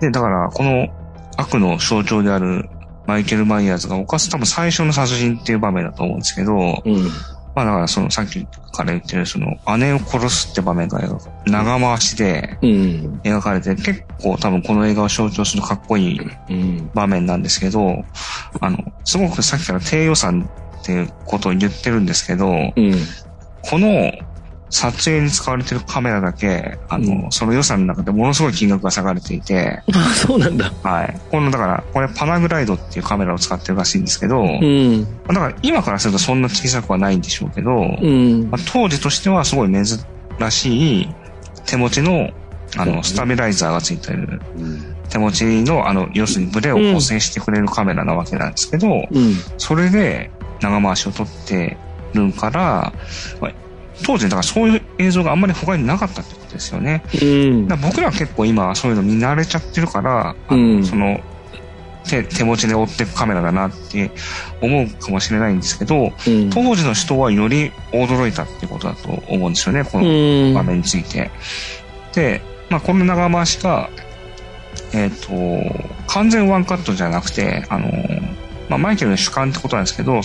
[0.00, 0.88] で、だから、この
[1.36, 2.68] 悪の象徴である
[3.06, 7.10] マイケル・マイヤーズが犯す多分最初の殺人っていう場面だと思うんですけど、うん。
[7.54, 11.00] まあだからそのさっきから言ってるその姉を殺すって場面が
[11.46, 13.20] 長回しでうん。
[13.24, 16.90] 描かれて結構多分この映画を象徴するかっこいいうん。
[16.94, 18.04] 場面なんですけど、
[18.60, 20.48] あの、すごくさっきから低予算
[20.80, 22.94] っていうことを言ってるんですけど、うん。
[23.62, 24.12] この
[24.72, 30.72] 撮影に使われてるカメラだけ、あの、うんその予算の中でものすごい金額が下がれていて、あ、そうなんだ。
[30.82, 31.20] はい。
[31.30, 35.04] この、だから、これパナグライドっていうカメラを使ってるらしいんですけど、うん。
[35.26, 38.56] だから今からするとそんな小さくはないんでしょうけど、うんま。
[38.58, 39.84] あ、当時としてはすごい珍
[40.50, 41.08] しい
[41.66, 42.30] 手持ちの、
[42.78, 49.34] あの、スタビライザーがついてるうん手持ちの、あの、要するにブレを補正してくれるカメラなわけなんですけど、うん。
[49.58, 50.30] それで
[50.62, 51.76] 長回しを撮って
[52.14, 52.94] るから、
[53.38, 53.52] まあ
[54.04, 57.02] 当時だからそういう映像があんまり他になかったってことですよね。
[57.20, 57.68] うん。
[57.68, 61.20] だ僕らは結構今そういうの見慣れちゃってるから、うんその
[62.04, 64.10] 手手持ちで追っていくカメラだなって
[64.60, 66.50] 思うかもしれないんですけど、うん。
[66.50, 70.54] 当時の人はより驚いたってことだと思うんですよね、こうのん。
[70.54, 71.30] 場面について。
[72.14, 73.88] で、まあ、この長回しが、
[74.92, 75.32] えっ、と、
[76.06, 77.88] 完全ワンカットじゃなくて、あの、
[78.72, 80.20] まあ、マイケルの主観ってことなんですけど。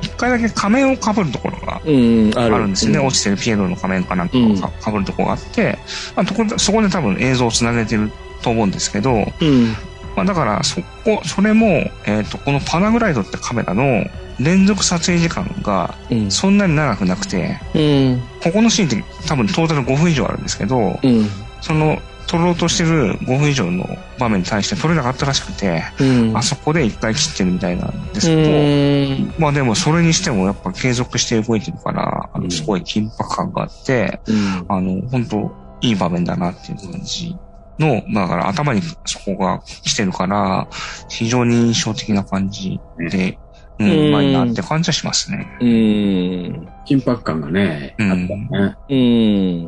[0.00, 2.32] 一回だけ仮面を被るところがうん。
[2.34, 2.58] あある。
[2.58, 2.98] るんですよね。
[2.98, 5.78] 落ちてるピエロの仮面かなんかうんをか被るところがあって、
[6.16, 8.10] まあ、そこで多分映像をつなげてる
[8.42, 9.74] と思うんですけど、うん。
[10.16, 14.06] まあ、だからそこ、それも、えっ、と、このパナグライドってカメラの
[14.40, 16.30] 連続撮影時間がうん。
[16.30, 18.22] そんなに長くなくて、うん。
[18.42, 21.26] ここのシーンって多分トータル5分以上あるんですけど、うん。
[21.60, 21.98] その
[22.32, 23.86] 撮ろうとしてる5分以上の
[24.18, 26.36] 場面に対して撮れなかったらしくて、うん。
[26.36, 29.34] あそこで一回切ってるみたいなんですうけど、ん。
[29.38, 34.64] まあでもそれにしてもやっぱ継続して動いてるから、あうんのすごい緊迫感があって、うん。
[34.66, 35.52] あの、本当
[35.82, 37.36] いい場面だなっていう感じ
[37.78, 40.66] の、まあだから頭にそこが来てるから、
[41.10, 42.80] 非常に印象的な感じ
[43.10, 43.38] で、
[43.78, 45.46] うん、うまいなって感じはしますね。
[45.60, 46.68] うん。
[46.86, 48.76] 緊迫感がね、あうんったね。
[48.88, 48.94] う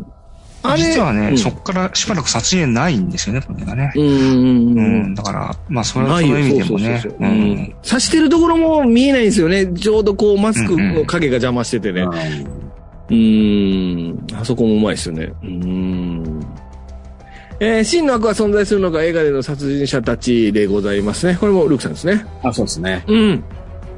[0.00, 0.13] ん。
[0.66, 3.92] あれ実はね、うんそこからしばらく撮影ないんですよね、これがね。
[3.94, 4.04] うん。
[4.04, 7.12] ううんん、だから、まあ、それはその意味でもねそう。
[7.12, 7.74] そうんん。
[7.82, 9.66] 刺してるところも見えないんですよね。
[9.66, 12.02] ちょうどこう、マスクの影が邪魔しててね。
[12.02, 14.26] うーん。
[14.34, 15.32] あそこもうまいですよね。
[15.42, 16.40] うーん。
[17.60, 21.36] えー、真の悪は存在するのか映画での殺人者たちでございますね。
[21.38, 22.24] これもルークさんですね。
[22.42, 23.04] あ、そうですね。
[23.06, 23.44] うん。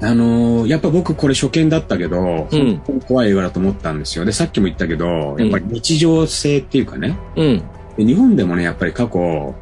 [0.01, 4.25] あのーやっぱ僕これ初見だったけど、うん怖い映画だと思ったんですよ。
[4.25, 7.63] で、さっきも言ったけど、やっぱり日常性っていうかね、うん。
[7.97, 9.55] で日本でもね、やっぱり過去、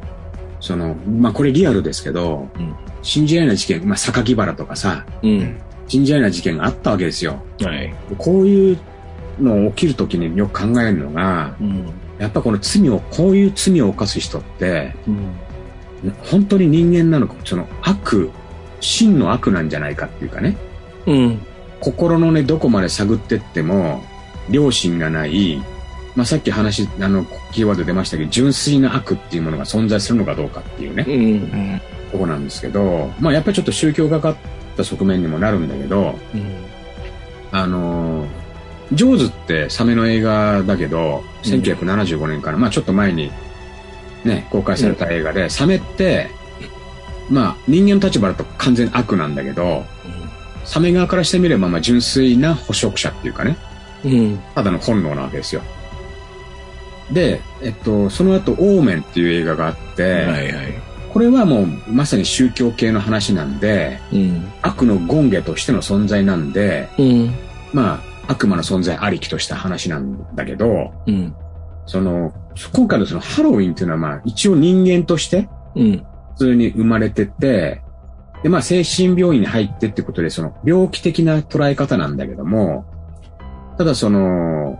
[0.59, 5.57] その、まあこれリアルですけど、うん信じられない事件、まあ榊原とかさ、うん。
[5.87, 7.39] 信じられない事件があったわけですよ。
[7.61, 7.93] はい。
[8.17, 8.79] こういう
[9.39, 11.85] の起きるときによく考えるのが、うん。
[12.17, 16.13] やっぱこの罪を、こういう罪を犯す人って、うん。
[16.23, 18.31] 本当に人間なのか、その悪、
[18.79, 20.55] 真の悪なんじゃないかっていうかね、
[21.05, 21.39] うん。
[21.79, 24.03] 心のね、どこまで探ってっても、
[24.49, 25.61] 良心がない、
[26.15, 31.13] まあ、さっき話、あの、キーワード出ましたけど、純粋な悪っていうものが存在するのかどうかっていうね、うん。
[31.13, 31.17] う
[31.75, 31.81] ん。
[32.11, 34.35] とこなんですけど、まあ、やっぱりちょっと宗教がかっ
[34.77, 36.17] た側面にもなるんだけど、
[37.51, 38.45] あのー
[38.93, 43.31] ジョーズってサメの映画だけど、1975年から、まあちょっと前に
[44.23, 46.29] ね、公開された映画で、サメって、
[47.29, 49.85] まあ人間の立場だと完全悪なんだけど、
[50.63, 53.57] サメ側からしてみれば、まあ純粋な捕食者っていうかね、
[54.03, 54.39] うん。
[54.53, 55.61] ただの本能なわけですよ。
[57.11, 60.73] で、えっと、その後、オーメンっていう映画があって、はいはい。
[61.13, 64.51] これはもうまさに宗教系の話なんで、うん。
[64.61, 67.35] 悪の権下としての存在なんで、うん。
[67.73, 71.35] まあ、悪魔の存在ありきとした話なんだけど、うん。
[71.85, 72.33] その、
[72.73, 76.05] 今回のそのハロウィンっていうのはまあ一応人間としてうん。
[76.37, 77.81] 普通に生まれてて、
[78.43, 82.85] でまあ精神病院に入ってってことでその病気的な捉え方なんだけども、
[83.77, 84.79] ただその、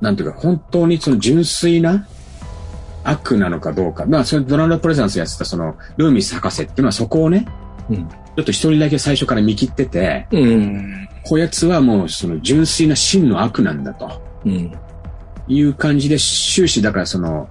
[0.00, 2.06] なんていうか本当にその純粋な
[3.04, 4.06] 悪なのかどうか。
[4.06, 7.46] まあそれドナルド・プレゼンスやってたそのルーミス博士っていうのはそこをね、
[7.90, 10.38] うんちょっと一人だけ最初から見切ってて、う。
[10.38, 11.08] うんん。
[11.24, 14.72] こやつはもうその純粋な真の悪なんだとうん。
[15.48, 17.48] いう感じで終始だからその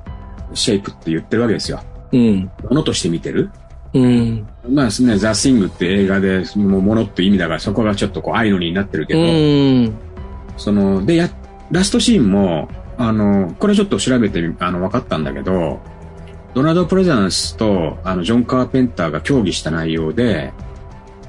[0.53, 1.81] シェイプって言ってるわけですよ。
[2.11, 2.51] うん。
[2.69, 3.49] ものとして見てる？
[3.93, 4.47] うん。
[4.69, 9.23] まあですね、ザ・シングって映画で、もうものって意味だからそこがちょっとこう愛のになってるけうど、
[9.91, 9.93] ん。
[10.57, 11.29] その、で、や、
[11.71, 15.79] ラストシーンも、あの、これちょっと調べてみ、あの、分かったんだけど、
[16.53, 20.53] ドナルド・プレゼンスと、あの、ジョン・カーペンターが協議した内容で、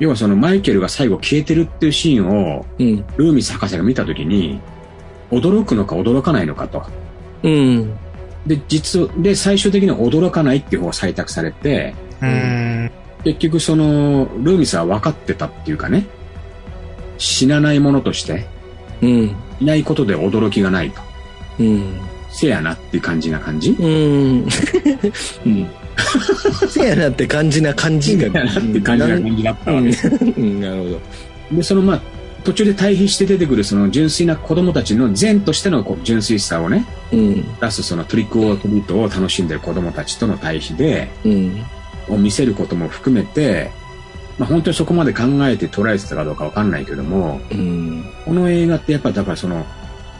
[0.01, 2.97] 要はそのマイケルが最後消えてるっていうシーンを、うん。
[3.17, 4.61] ルーミス博士が見たときに、
[5.31, 6.83] 驚くのか驚かないのかと。
[7.45, 7.97] うん。
[8.47, 12.91] で、実、で、最終的には驚かないっていう方が採択されて、うん。
[13.25, 16.07] 結局その、ルーミスは分かってたっていうかね、
[17.19, 18.47] 死なないものとして、
[19.01, 19.37] うん。
[19.61, 21.01] いないことで驚きがないと。
[21.61, 22.01] うん。
[22.31, 23.71] せやなっていう感じな感じ？
[23.79, 24.47] うん。
[25.47, 25.71] うん。
[26.69, 28.33] せやなって感じな感じが。
[28.33, 30.09] せやなって感じな感じだったわけです。
[30.09, 30.61] うん。
[30.61, 31.01] なるほど。
[31.57, 32.03] で、そのまあ、
[32.45, 37.59] 途中で対比して出てくるその純粋な子供たちの善としてのこう純粋さをね、うん。
[37.61, 41.65] 出すそのトリックオートリートを楽しんでる子供たちとの対比で、うん。
[42.09, 43.71] を見せることも含めて、
[44.39, 48.05] まあ本当にそこまで考えて捉えてたかどうかわかんないけども、うん。
[48.25, 49.65] この映画ってやっぱだからその、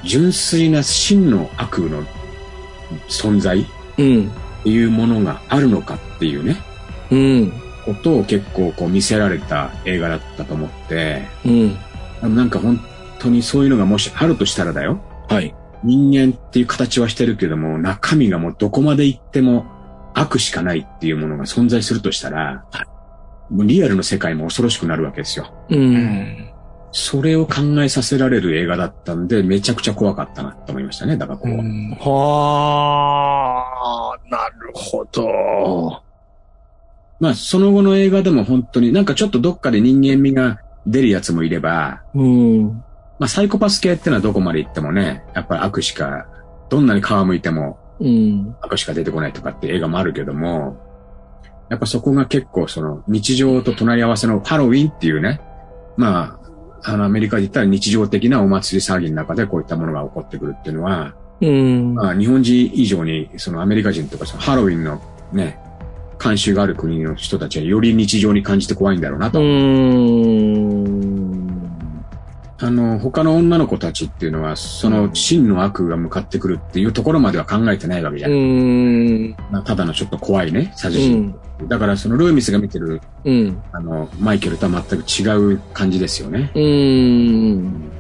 [0.05, 2.05] 純粋な真の悪の
[3.09, 3.65] 存在っ
[3.99, 4.31] うん。
[4.63, 6.57] ていうものがあるのかっていうね、
[7.11, 7.53] うん。
[7.85, 11.77] ことを結構こう見せられた映画だったと思って、うん。
[12.29, 12.81] なんか本
[13.19, 15.01] 当にそういうのがもしあるとしたらだよ。
[15.29, 15.55] はい。
[15.85, 19.67] 人間っていう形はしてるけども、中身がもうどこまで行っても
[20.15, 22.65] 悪しかないっていうものが存在するとしたら、
[23.51, 25.53] もうリアルの世界も恐ろしくなるわけですよ。
[25.71, 25.77] う。
[25.77, 26.49] うんん。
[26.93, 31.49] それを考えさせられる映画だったんで、めちゃくちゃ怖かったなと思いましたね、だからこ。
[31.49, 33.65] うんは
[34.15, 36.03] あ、なるほど。
[37.19, 42.65] まあ、その後の映画でも本当になんかちょっとどっかで人間味が出るやつもいれば、うん。
[43.19, 46.27] まあ、サイコパス系ってのはどこまで行ってもね、やっぱり悪しか、
[46.69, 48.57] どんなに皮向いてもうん。
[48.61, 50.77] 悪しか出てこないとかって映画もあるけども、
[51.71, 55.41] やっぱそこが結構その日常と隣り合わせのハロウィンっていうね、
[55.97, 56.39] ま
[56.83, 61.95] あ、あのアメリカで言ったら日常的なお祭り騒ぎの中でこういったものが起こってくるっていうのは、うん。
[61.95, 65.01] まあ日本人以上にそのアメリカ人とかそのハロウィンの
[65.33, 65.59] ね、
[66.23, 69.41] 慣習がある国の人たちはより日常に感じて怖いんだろうなうと。
[69.41, 69.43] ん。
[72.61, 78.29] あの、他の女の子たちっていうのは、その真の悪が向かってくるっていうところまでは考えてないわけじゃ。
[78.29, 81.19] うんただのちょっと怖いね、殺う人。
[81.23, 81.35] ん。
[81.67, 83.61] だからそのルーミスが見てる、うん。
[83.73, 86.53] あの、マイケルとは全く違う感じですよね。
[86.55, 87.91] うん。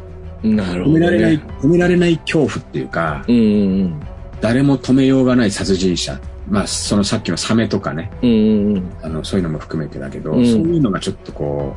[0.44, 1.00] なるほど、ね。
[1.00, 4.00] 止められない、止められない恐怖っていうか、うん。
[4.40, 6.20] 誰も止めようがない殺人者。
[6.52, 8.92] まあ、そのさっきのサメとかね、うん。
[9.00, 11.74] あの、そういうのも含めてだけど、うんそういうのがちょっとこ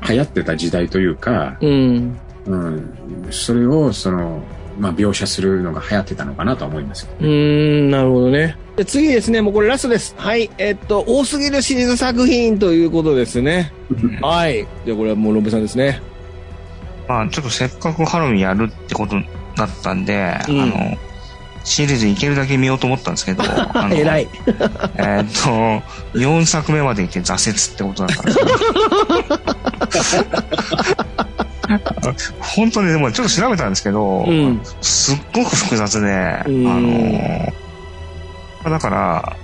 [0.00, 2.16] う、流行ってた時代というか、うん。
[2.46, 4.44] うん、それを、その、
[4.78, 7.08] まあ、描写するのが流行ってたのかなとは思います。
[7.18, 7.26] うー
[7.88, 8.56] ん、なるほどね。
[8.76, 10.14] で次ですね、もうこれラストです。
[10.16, 10.52] はい。
[10.58, 13.72] えっと、多すぎるシリーズ作品ということですね。
[14.22, 14.64] はい。
[14.84, 16.00] で、これはもうロブさんですね。
[17.08, 19.16] まあ、ちょっとせっかくハロウィンやるってこと
[19.56, 20.96] だったんで、うんあの、
[21.66, 23.42] シリーズいけるだけ見ようと思ったんですけど、
[23.74, 24.28] あの偉い。
[24.96, 25.26] えーっ
[26.12, 28.44] と、4作目までいて挫折ってことだったんですけ
[30.24, 30.30] ど。
[32.40, 34.60] 本当にでもちょっと調べたんですけど、うん。
[34.80, 37.52] すっごく複雑で、あうんの、
[38.70, 39.36] だから、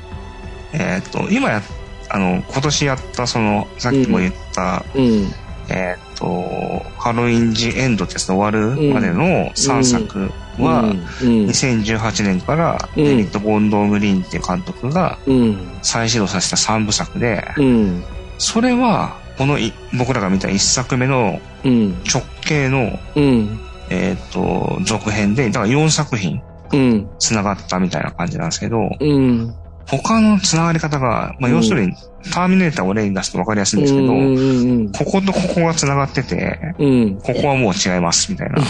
[0.73, 1.61] えーっと、今や、
[2.09, 5.35] あの、今年やった、その、さっきも言った、うん。
[5.69, 11.47] えーっと、ハロウィンジエンドってやつで終わるまでの3作は、うん。
[11.47, 15.59] 2018年からうんデビッド・ゴンドー・グリーンっていう監督がうん。
[15.83, 18.05] 再始動させた3部作で、うん。
[18.39, 21.93] それは、このい僕らが見た1作目のうん。
[22.13, 23.61] 直系の、うん。
[23.91, 26.41] えーっと、続編で、だから4作品
[26.73, 27.09] うん。
[27.19, 29.55] 繋がったみたいな感じなんですけど、うん。
[29.87, 31.95] 他の繋がり方が、まあ、うん要するに、
[32.33, 34.93] ターミネーターを例に出すと分かりやすいんですけど、うん。
[34.93, 37.21] こことここが繋がってて、うん。
[37.21, 38.63] ここはもう違います、みたいな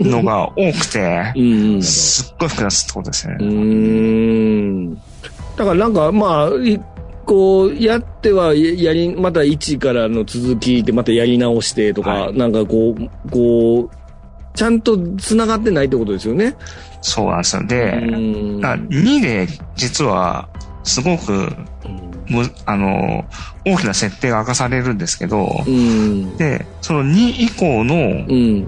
[0.00, 1.82] のが多くて、うん。
[1.82, 3.34] すっごい複雑ってことですね。
[3.44, 4.94] ん。
[4.94, 5.00] だ
[5.58, 6.80] からなんか、まあ、い
[7.24, 14.01] こう、やってはややり、また1からの続きでまたやり直してとか、はいなんかこう、こう、
[14.54, 16.56] ちゃんと繋がってないってことですよね。
[17.00, 17.66] そうなんですよ。
[17.66, 18.16] で、う
[18.58, 20.48] んだ2で実は
[20.84, 21.48] すごく
[22.28, 23.24] む、あの、
[23.64, 26.36] 大きな設定が明かされるんですけど、うん。
[26.36, 28.66] で、その2以降のうん。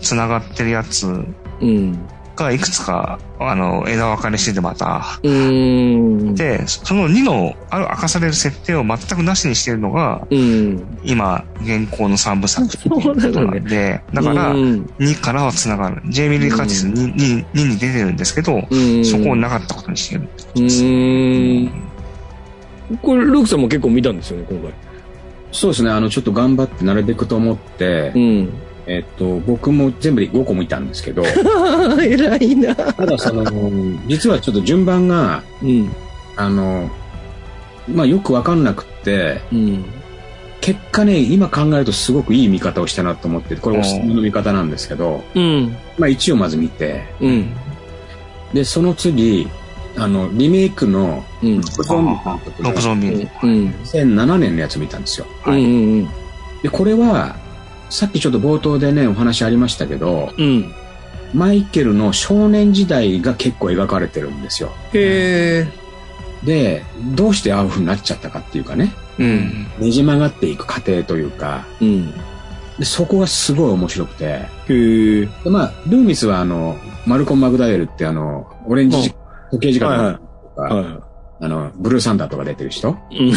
[0.00, 1.98] 繋がってるやつうん。
[2.36, 6.34] がいくつか、あの、枝分かれしててまた、うん。
[6.34, 10.98] で、その2のある明かされる設定を全くなしにしてるのが、うん。
[11.04, 16.02] 今、現行の3部作っていうことなんで、だから、うん、2からは繋がる。
[16.06, 20.28] ジェイミー・リー・カーティス 2, 2, 2に出てるんですけど、うん、そこをなかったことにしてる。
[20.56, 21.70] うん。
[23.00, 24.72] これ、ルークさんも結構見たんですよね、今回。
[25.52, 28.52] そうですね、あの、ちょっと頑張ってなるべくと思って、うん。
[28.86, 31.22] えっと、僕も全部で5個見たんですけど、
[32.02, 32.74] 偉いな。
[32.74, 33.44] ただその、
[34.08, 35.92] 実はちょっと順番が、うん。
[36.36, 36.90] あの、
[37.88, 39.84] まあよくわかんなくって、うん。
[40.60, 45.76] 結果ね、今考えるとすごくいい見方をしたなと思ってて、これおすすめの見方なんですけど、うん。
[45.98, 47.50] まあ1をまず見て、うん。
[48.52, 49.48] で、その次、
[49.96, 51.60] あの、リメイクの、うん。
[51.60, 53.06] ロブゾンビ監督のロブゾンビ。
[53.08, 53.74] うん。
[53.84, 55.26] 2007年のやつ見たんですよ。
[55.46, 55.54] うん。
[55.54, 55.58] う
[56.02, 56.08] ん。
[56.62, 57.36] で、これは、
[57.92, 60.74] さっきちょっと冒頭でね、お話ありましたけど、うん。
[61.34, 64.72] マイケルの少年時代が結構描かれてるんですよ。
[64.94, 65.68] へえ。
[66.42, 66.84] で、
[67.14, 69.66] どうしてああいう風になっちゃったかっていうかね、うん。
[69.78, 72.10] ねじ曲がっていく過程というか、うん。
[72.78, 75.26] でそこがすごい面白くて、へえ。
[75.26, 79.14] でまあ、ルーミスはあの、マルコン・マクダイエルってあの、オレンジ時
[79.50, 80.18] 時計時間
[80.56, 81.02] とか、は
[81.40, 82.96] あの、ブルーサンダーとか出てる人。
[83.10, 83.30] い。
[83.30, 83.34] うん。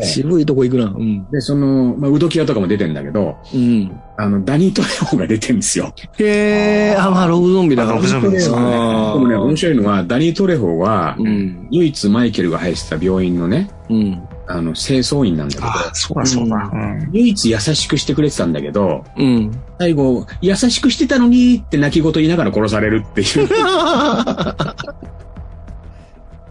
[0.00, 0.86] 渋いとこ行くな。
[0.86, 1.30] うん。
[1.30, 4.00] で、その、まあ、ウドキアとかも出てんだけど、うん。
[4.16, 5.92] あの、ダニー・トレホが出てるんですよ。
[6.18, 6.96] へえ。
[6.98, 7.96] あ、まあ、ロブゾンビだから。
[7.96, 11.68] ロブゾンビですでねもね、面白いのは、ダニー・トレホは、うん。
[11.70, 14.22] 唯一マイケルが入ってた病院のね、うん。
[14.46, 16.70] あの、清掃員なんだけど、あ、そうだそうだ。
[16.72, 17.10] うん。
[17.12, 19.50] 唯一優しくしてくれてたんだけど、うん。
[19.78, 23.48] 最後、優しくしてたのにって泣き言言いながら殺されるっていう。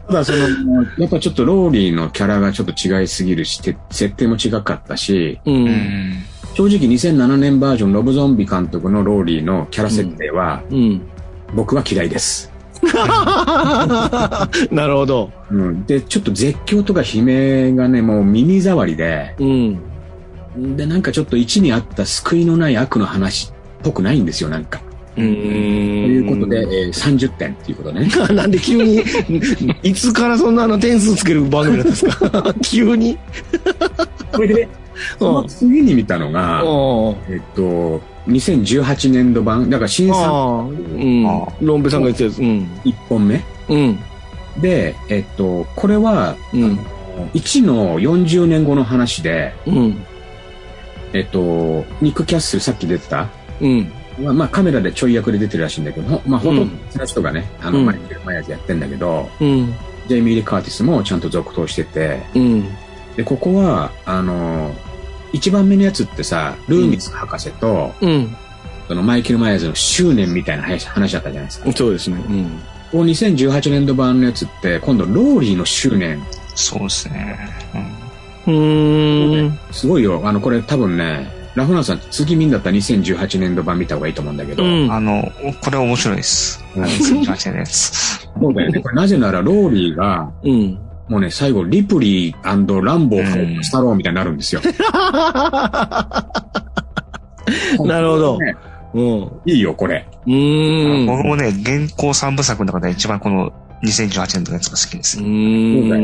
[0.09, 5.39] ただその、やっぱちょっとローリーのキャラがちょっと違いすぎるし、て設定も違かったし。
[5.45, 11.01] 正直2007年バージョンロブゾンビ監督のローリーのキャラ設定は、うん。
[11.53, 12.51] 僕は嫌いです。
[14.71, 15.31] なるほど。
[15.51, 15.85] うん。
[15.85, 19.79] で、ちょっと絶叫とか悲鳴がね、もう耳障りで、うん。
[20.75, 23.53] で、なんかちょっと1にあった救いのない悪の話っ
[23.83, 24.81] ぽくないんですよ、なんか。
[25.19, 25.35] うん。
[25.35, 28.07] とということで、えー30点っていうことね。
[28.33, 29.01] なんで急に、
[29.83, 32.53] いつからそんなあの点数つける番組だったんですか？
[32.63, 33.17] 急に？
[34.31, 34.67] これで、
[35.17, 36.63] その次に見たのが、あ
[37.29, 40.19] えっと、2018年度版、だから新作。
[41.61, 42.39] ロンペさんが言ってたやつ。
[42.39, 42.67] うん。
[42.85, 43.41] 1本目。
[43.69, 43.99] うん。
[44.61, 46.79] で、えっと、これは、うん。
[47.33, 49.97] 1の40年後の話で、うん。
[51.13, 53.27] えっと、ニック・キャッスルさっき出てた、
[53.61, 53.91] うん。
[54.21, 59.73] まあ、まあカメラでちょい役で出てるらしいんだけど、ほまあ、ほとんどうん別の人がね、あの、うんマイケル・マイヤーズやってんだけど、うん。
[60.07, 62.65] ジェイミー・リー・カーティスもちゃんと続投してて、うん。
[63.15, 64.73] で、ここは、あの、
[65.33, 68.35] 一番目のやつってさ、ルーミス博士と、うん。
[68.87, 71.71] そのマイケル・マイヤーズの執念みたいな話話だったじゃないですか。
[71.71, 72.17] そうですね。
[72.27, 72.61] うん。
[72.91, 76.23] こう2018年度版のやつって、今度ローリーの執念。
[76.55, 77.37] そうですね。
[78.47, 79.59] うーん。
[79.71, 80.21] すごいよ。
[80.23, 84.63] あの、これ多分ね、ラフナーさん次見んだったら2018年度版見た方がいいと思うんだけど。
[84.63, 84.91] うんうん。
[84.91, 85.31] あの、
[85.63, 86.63] これ面白いです。
[86.75, 88.19] うん2018年のやつ。
[88.39, 88.79] そうだよね。
[88.79, 90.79] これなぜならローリーが、うん。
[91.09, 94.61] もうね、最後、リプリーランボーうんスタローみたいになるんですよ。
[97.83, 98.55] なるほどね
[98.93, 99.31] うん。
[99.45, 100.07] いいよ、これ。
[100.25, 101.05] うーん。
[101.07, 103.51] 僕もね、現行3部作の中で一番この
[103.83, 105.17] 2018年のやつが好きです。
[105.17, 105.37] そうだよ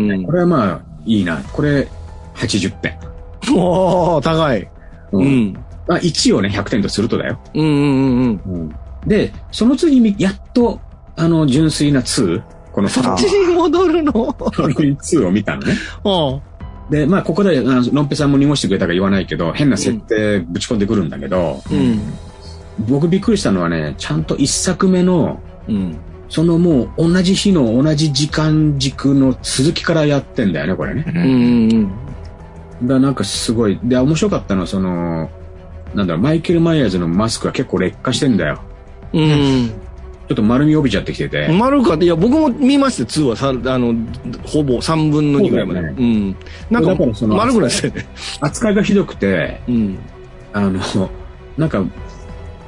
[0.01, 0.15] ね。
[0.15, 0.31] ーんこ。
[0.31, 1.37] れはまあ、いいな。
[1.53, 1.87] これ、
[2.35, 2.97] 80点。
[3.55, 4.67] おー、高い。
[5.11, 5.19] う。
[5.19, 5.53] うんん。
[5.87, 7.39] まあ、1をね、100点とするとだよ。
[7.53, 8.41] うんうんうん。
[8.45, 8.75] うん。
[9.07, 10.79] で、その次に、やっと、
[11.15, 12.41] あの、純粋な2、
[12.71, 15.73] この2あそっちに戻るの？2を見たのね。
[16.03, 16.39] あ
[16.89, 21.99] で、まあ、ここで、あのロンペさんも濁してくれたか言わないけど、変な設定ぶち込んでくるんだけど、うん。
[22.87, 25.97] 僕びっくりしたのはね、ちゃんと一作目の、うん。
[26.27, 31.05] そのもう同じ日の同じ時間軸の続きからやってんだよね、これね。
[31.07, 31.19] う。
[31.19, 32.04] うん
[32.82, 33.80] んうんだからなんかすごい。
[33.84, 35.30] で、面白かったのは、その、
[35.93, 38.61] なんだろう、マイケル・マイヤーズのマスクが結構劣化してんだよ。
[39.13, 39.69] うん。
[40.28, 41.47] ちょっと丸み帯びちゃってきてて。
[41.49, 43.93] 丸かって、いや、僕も見ましたよ、2はさ、あの、
[44.45, 45.80] ほぼ3分の2ぐらいまで。
[45.80, 46.36] そうだようん。
[46.69, 48.05] なんだかその丸くないですよね。
[48.41, 49.99] 扱いがひどくて、うん。
[50.51, 50.80] あの、
[51.57, 51.86] なんか、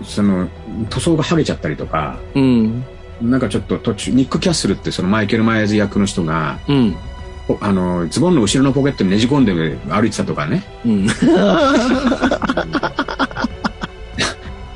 [0.03, 0.47] その、
[0.89, 2.85] 塗装が剥げちゃったりとか、うん。
[3.21, 6.95] なんかちょっと途中、ニック・キャッスルってそのマイケル・マイヤーズ役の人が、うん。
[7.49, 9.53] お あの、ズボンの後ろのポケットにねじ込んで
[9.89, 10.63] 歩いてたとかね。
[10.85, 11.07] うん。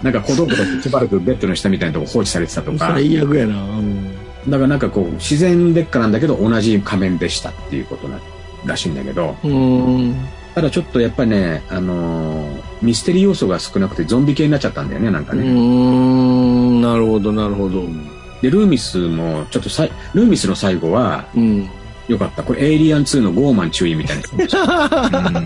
[0.01, 2.93] なんか小道具としてしばらくベッドの下みたいなとこ放置されてたとか。
[2.95, 3.55] 最悪やな。
[3.55, 4.11] うん
[4.47, 8.19] だからなんかこう、自然劣化なんだけど同じ仮面でしたっていうことな
[8.65, 10.15] らしいんだけど、うん。
[10.55, 15.43] ただちょっとやっぱりね、あのーミステリー要素が少なくてゾンビ系になっちゃったんだよね、なんかうね。
[15.43, 16.81] ん。
[16.81, 17.83] なるほど、なるほど。
[18.41, 21.69] で、ルーミスも、ちょっとさい、ルーミスの最後は、うん。
[22.11, 22.43] よかった。
[22.43, 24.23] これエイリアン2のゴーマン注意みたいな。
[24.53, 25.41] あ の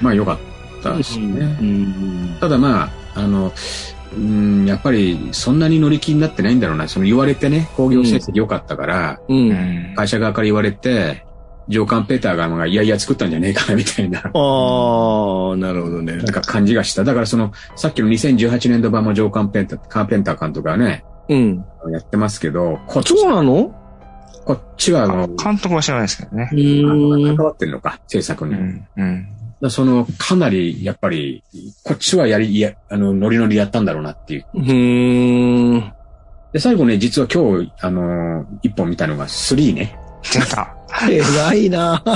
[0.00, 0.38] まあよかっ
[0.82, 1.56] たですね。
[1.60, 2.36] うん。
[2.40, 3.52] ただまあ、あの、
[4.16, 6.88] うん、やっぱりそんなに乗り気になってないんだろうな。
[6.88, 9.34] その言われてね、工業成績良かったから、う。
[9.34, 9.94] うんん。
[9.96, 11.24] 会社側から言われて、
[11.68, 16.26] 上官ペーターが、まあ、いやいや作ったんじゃねえかな、みたいな、ああ、なるほどねなん。
[16.26, 17.04] か感じがした。
[17.04, 21.64] だからその、さっきの2018年度版も上官ペーター、カーペンター監督がね、うん。
[21.90, 23.74] やってますけど、こっちそうなの？
[24.44, 26.50] こっちは、あの、監督は知らないですけどね。
[26.52, 27.46] うーん関。
[27.46, 28.54] わってんのか、制作に。
[28.54, 28.86] うん。
[28.96, 29.28] うん。
[29.60, 31.42] らその、かなり、やっぱり、
[31.82, 34.46] こっちはやり、いや、あの、ノリノリやったんだろうなっていう。
[34.54, 35.92] うーん。
[36.52, 39.98] で、最後ね、実は今日、あの、一本見たのが3ね。
[40.22, 40.74] 出た。
[41.10, 42.14] 偉いなこ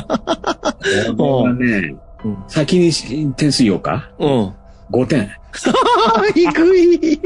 [1.18, 2.92] れはねうん、先に
[3.34, 4.54] 点数言おうかうん。
[4.90, 5.30] ?5 点。
[6.34, 7.20] 低い。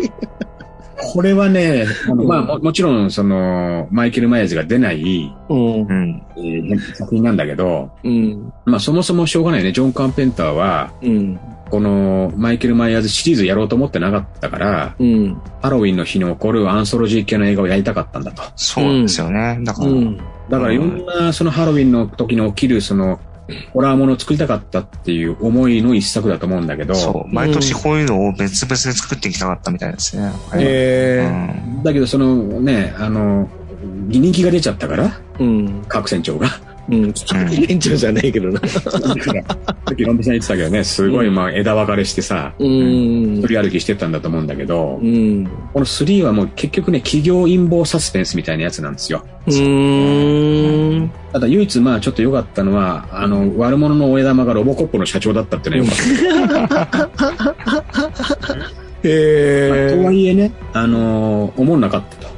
[1.02, 5.92] これはね、あのまあも、もちろん、その、マイケル・マイヤーズが出ない、うんう。
[5.92, 6.22] ん。
[6.36, 8.52] えー作品なんだけど、うん。
[8.64, 9.72] まあ、そもそもしょうがないね。
[9.72, 11.40] ジョン・カーペンターは、うん。
[11.70, 15.36] この、マイケル・マイヤーズシリーズやろうと思ってなかったから、うん。
[15.60, 18.42] ハロウィンの日に起こるアンソロジー系の映画をやりたかったんだと。
[18.56, 19.58] そうですよね。
[19.62, 20.16] だから、うん。
[20.16, 23.20] だからいろんな、そのハロウィンの時に起きる、その、
[23.72, 27.34] ホラーものを作りたかったっていう思いの一作だと思うんだけど、そう。
[27.34, 30.32] 毎年こういうのを別々で作っていきたかったみたいですね。
[30.54, 33.48] えうんだけどそのね、あの、
[33.82, 35.44] 人気が出ちゃったから、え。
[35.44, 35.84] うん。
[35.88, 36.48] 各船長が。
[36.90, 37.12] うん。
[37.12, 38.60] 店長じゃないけどな。
[38.66, 38.80] さ
[39.92, 43.46] っきロンビさん言ってたけどね、すごいまあ枝分かれしてさ、うん一。
[43.46, 45.46] 人歩きしてたんだと思うんだけど、うん。
[45.72, 49.24] この3はもう結局ね、企業陰謀サスペンスみたいなやつなんですよ。
[49.46, 51.10] うーん。
[51.32, 57.82] ただ唯一まあちょっと良かったのは、あの、悪者の親玉がロボコップの社長だったっていうのは良かった。
[59.04, 62.31] へとはいえね、あのー思んなかった。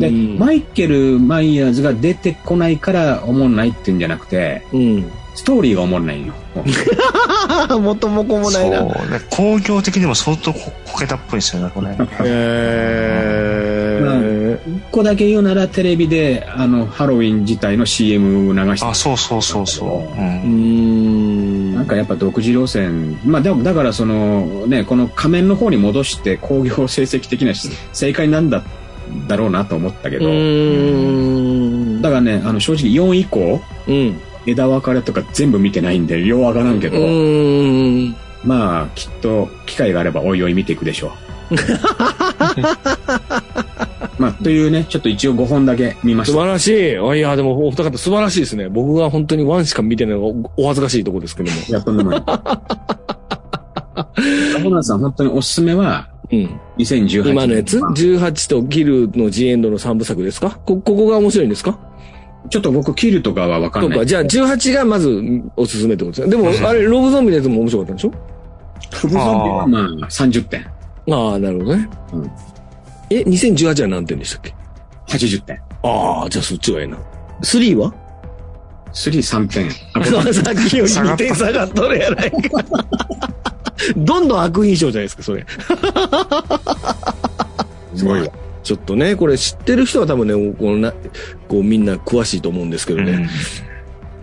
[0.00, 5.10] で、うんマイケル・マイヤーズが出てこないから思んないっていうんじゃなくて、うん。
[5.34, 6.34] ストーリーが思んないよ。
[6.54, 6.64] も
[7.76, 8.80] う元も子もないな。
[8.80, 8.88] そう。
[9.10, 11.88] で工業的にも相当ここけたっぽいですよね、これ。
[12.24, 14.22] へー。
[14.66, 19.88] 一個だけ言うならテレビで、あの、ハロウィン自体の CM を流してあ、そうそうそうそう。
[19.88, 19.90] う。
[19.90, 21.11] うんーん。
[21.82, 23.18] なんかやっぱ独自路線。
[23.24, 27.54] まあでも、だからその、ね、この仮面の方に戻して工業成績的な
[27.92, 28.62] 正解なんだ、
[29.26, 30.26] だろうなと思ったけうど。
[32.00, 34.20] だからね、あの、正直4以降、うん。
[34.46, 36.98] 枝分かれとか全部見てないんで、ようわからんけうど。
[38.44, 41.10] まあ、きっと、機会があればおいおい見ていくでしょ
[41.50, 41.56] う。
[44.18, 46.32] まあ、というね、ちょっと一応5本だけ見ました。
[46.34, 46.98] 素晴らしい。
[46.98, 48.68] あいや、でもお二方素晴らしいですね。
[48.68, 51.56] 僕が本当にワンしか見てないのがおお恥ずかしいところですけども。
[51.66, 52.22] いや、とんでもない。
[54.62, 56.60] ホナンさん、本当におすすめは、うん。
[56.78, 57.32] 2018年。
[57.32, 60.50] 今のやつ ?18 とキルの G エンドの3部作ですか？
[60.64, 61.78] こ、ここが面白いんですか？
[62.50, 63.90] ちょっと僕、キルとかはわかんない。
[63.92, 64.06] そうか。
[64.06, 66.36] じゃあ18がまずおすすめってことですね。
[66.36, 68.12] でも、あれ、ロブゾンビのやつも面白かったんでしょ？
[68.90, 70.66] フブゾンビはまあ、30点。
[71.10, 71.88] ああ、なるほどね。
[72.12, 72.30] うん
[73.20, 74.54] え、2018は何点でしたっけ
[75.08, 75.60] ？80点。
[75.82, 76.96] ああ、じゃあそっちはええな。
[77.42, 77.92] 3は
[78.92, 79.68] ？3、3点。
[79.94, 82.38] あ さっきより 2点下がっとるやないか。
[83.96, 85.44] どんどん悪印象じゃないですか、それ。
[87.96, 88.28] すごいわ。
[88.62, 90.92] ちょっとね、これ知ってる人は多分ね、このな、
[91.48, 93.28] こうみんな詳しいと思うんですけどね。
[93.68, 93.71] う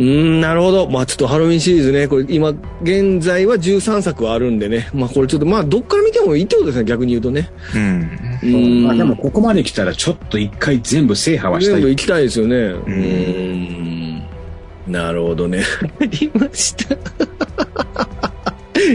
[0.04, 0.90] ーん、なるほど。
[0.90, 2.50] まあちょっとハロウィンシリーズね、これ今、
[2.82, 4.90] 現在は13作はあるんでね。
[4.94, 7.50] まあこれちょっと、まあどっから見てもいいってことですね、逆に言うとね。
[7.76, 8.40] うん。
[8.42, 8.84] うーん。
[8.86, 11.74] まあでも、ここまで来たら、ちょっと一回全部制覇はしたい。
[11.76, 12.56] 全部行きたいですよね。
[12.56, 14.22] うー
[14.88, 14.90] ん。
[14.92, 15.64] なるほどね。
[16.02, 16.96] ありました。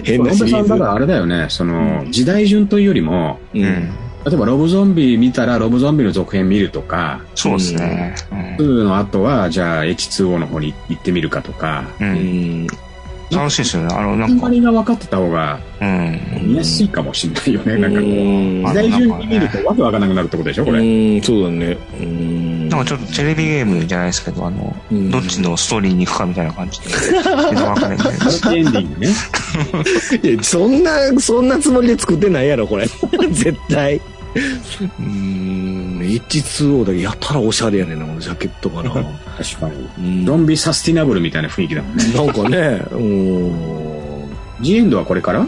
[0.02, 0.62] 変な本シリーズ。
[0.62, 3.58] 田さんだからあれだよね、その、時代順というよりも、う。
[3.58, 3.88] うんん。
[4.24, 8.14] 例えばロブゾンビ見たらロブゾンビの続編見るとか、そうですね。
[8.58, 12.04] 2の後はじゃあ H2O の方に行ってみるかとか、う。
[12.04, 12.66] うんん。
[13.30, 13.94] 楽しいですよね。
[13.94, 16.20] あの、なんかあんま、りが分かってた方がうん。
[16.42, 17.76] 見やすいかもしれないよね。
[17.76, 20.78] なんかこう、うん時代順に見るとわけわからなくなるってことでしょ、これ。
[20.78, 21.76] うん、そうだね。
[22.00, 22.68] うん。
[22.68, 26.86] なんかちょっとテレビゲームじゃないですけど、あの、うんどっちのストーリーに行くかみたいな感じで。
[27.52, 29.08] 枝分かれみたいなハッピーエンディングね。
[30.30, 32.86] いやそんな、そんなつもりで作ってないやろ、これ。
[33.30, 34.00] 絶対。
[34.34, 38.90] うーん、H2O だけやたらおしゃれやねんな、このジャケットかな。
[38.90, 39.04] 確
[39.60, 39.88] かに。
[39.98, 42.04] うんゾンビサスティナブルみたいな雰囲気だもんね。
[42.12, 44.30] なんかね、うん。
[44.60, 45.46] ジエンドはこれから？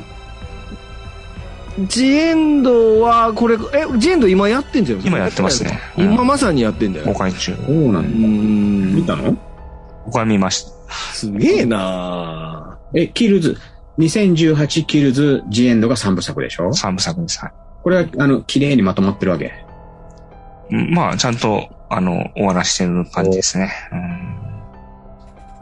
[1.88, 5.78] ジエンドは、これ、え、ジエンド今やってんじゃん今やってますね。
[5.98, 7.06] 今まさにやってんだよ。
[7.06, 7.54] 公開中。
[7.54, 8.94] そうなうんん。
[8.94, 9.36] 見たの？
[10.06, 10.70] 僕は見ました。
[11.12, 13.58] すげえなえ、キルズ、
[13.98, 16.72] 2018キルズ、ジエンドが3部作でしょ？
[16.72, 17.40] 三部作です。
[17.40, 17.52] はい
[17.86, 19.52] これは、あの、綺麗にまとまってるわけ？
[20.72, 23.70] うんまあ、ちゃんと、あの、終わらしてる感じですね。
[23.92, 24.00] うん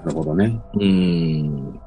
[0.07, 0.59] なるほどね。
[0.73, 1.81] うん。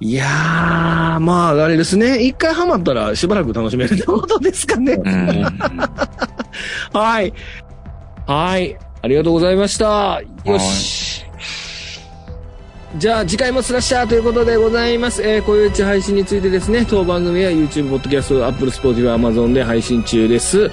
[0.00, 2.18] いやー、まあ、あれですね。
[2.24, 4.94] 一回ハマったらしばらく楽しめるってことですかね。
[4.94, 5.42] うん。
[6.92, 7.32] はい。
[8.26, 8.76] はい。
[9.00, 10.20] ありがとうございました。
[10.44, 11.24] よし。
[12.96, 15.22] じゃあ、次回もスラッシャーということでございます。
[15.22, 20.68] えー、こういううち配信についてですね、当番組は YouTube、Podcast、Apple、Spotify、Amazon で配信中です。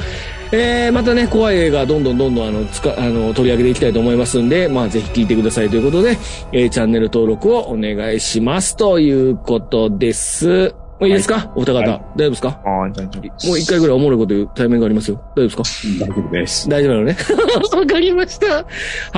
[0.52, 6.18] えー、またね、怖い映画、どんどんどんどん、あの、つか、あの、取り上げていきたいと思いますんで、まあ、ぜひ聞いてくださいということで、
[6.54, 10.87] えー、チャンネル登録をお願いしますということです。
[11.00, 12.48] もういいですか、お二方、はい大丈夫ですか？
[12.66, 13.48] はい、大丈夫です。
[13.48, 15.18] もう一回ぐらいおもろいこと言うタイミングがありますよ。
[15.36, 16.06] 大丈夫ですか？
[16.06, 16.70] 大丈夫です。
[16.70, 17.18] 大丈夫なのね？
[17.80, 18.66] わかりました。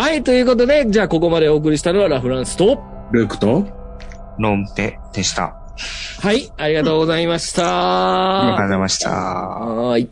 [0.01, 2.80] はい、ということで、じゃあここまでお送りしたのはラ・フランスと、
[3.11, 3.65] ルークと、
[4.39, 5.55] ロンペでした。
[6.21, 8.41] はい、ありがとうございました。
[8.41, 9.09] ありがとうございました。
[9.11, 10.09] はい。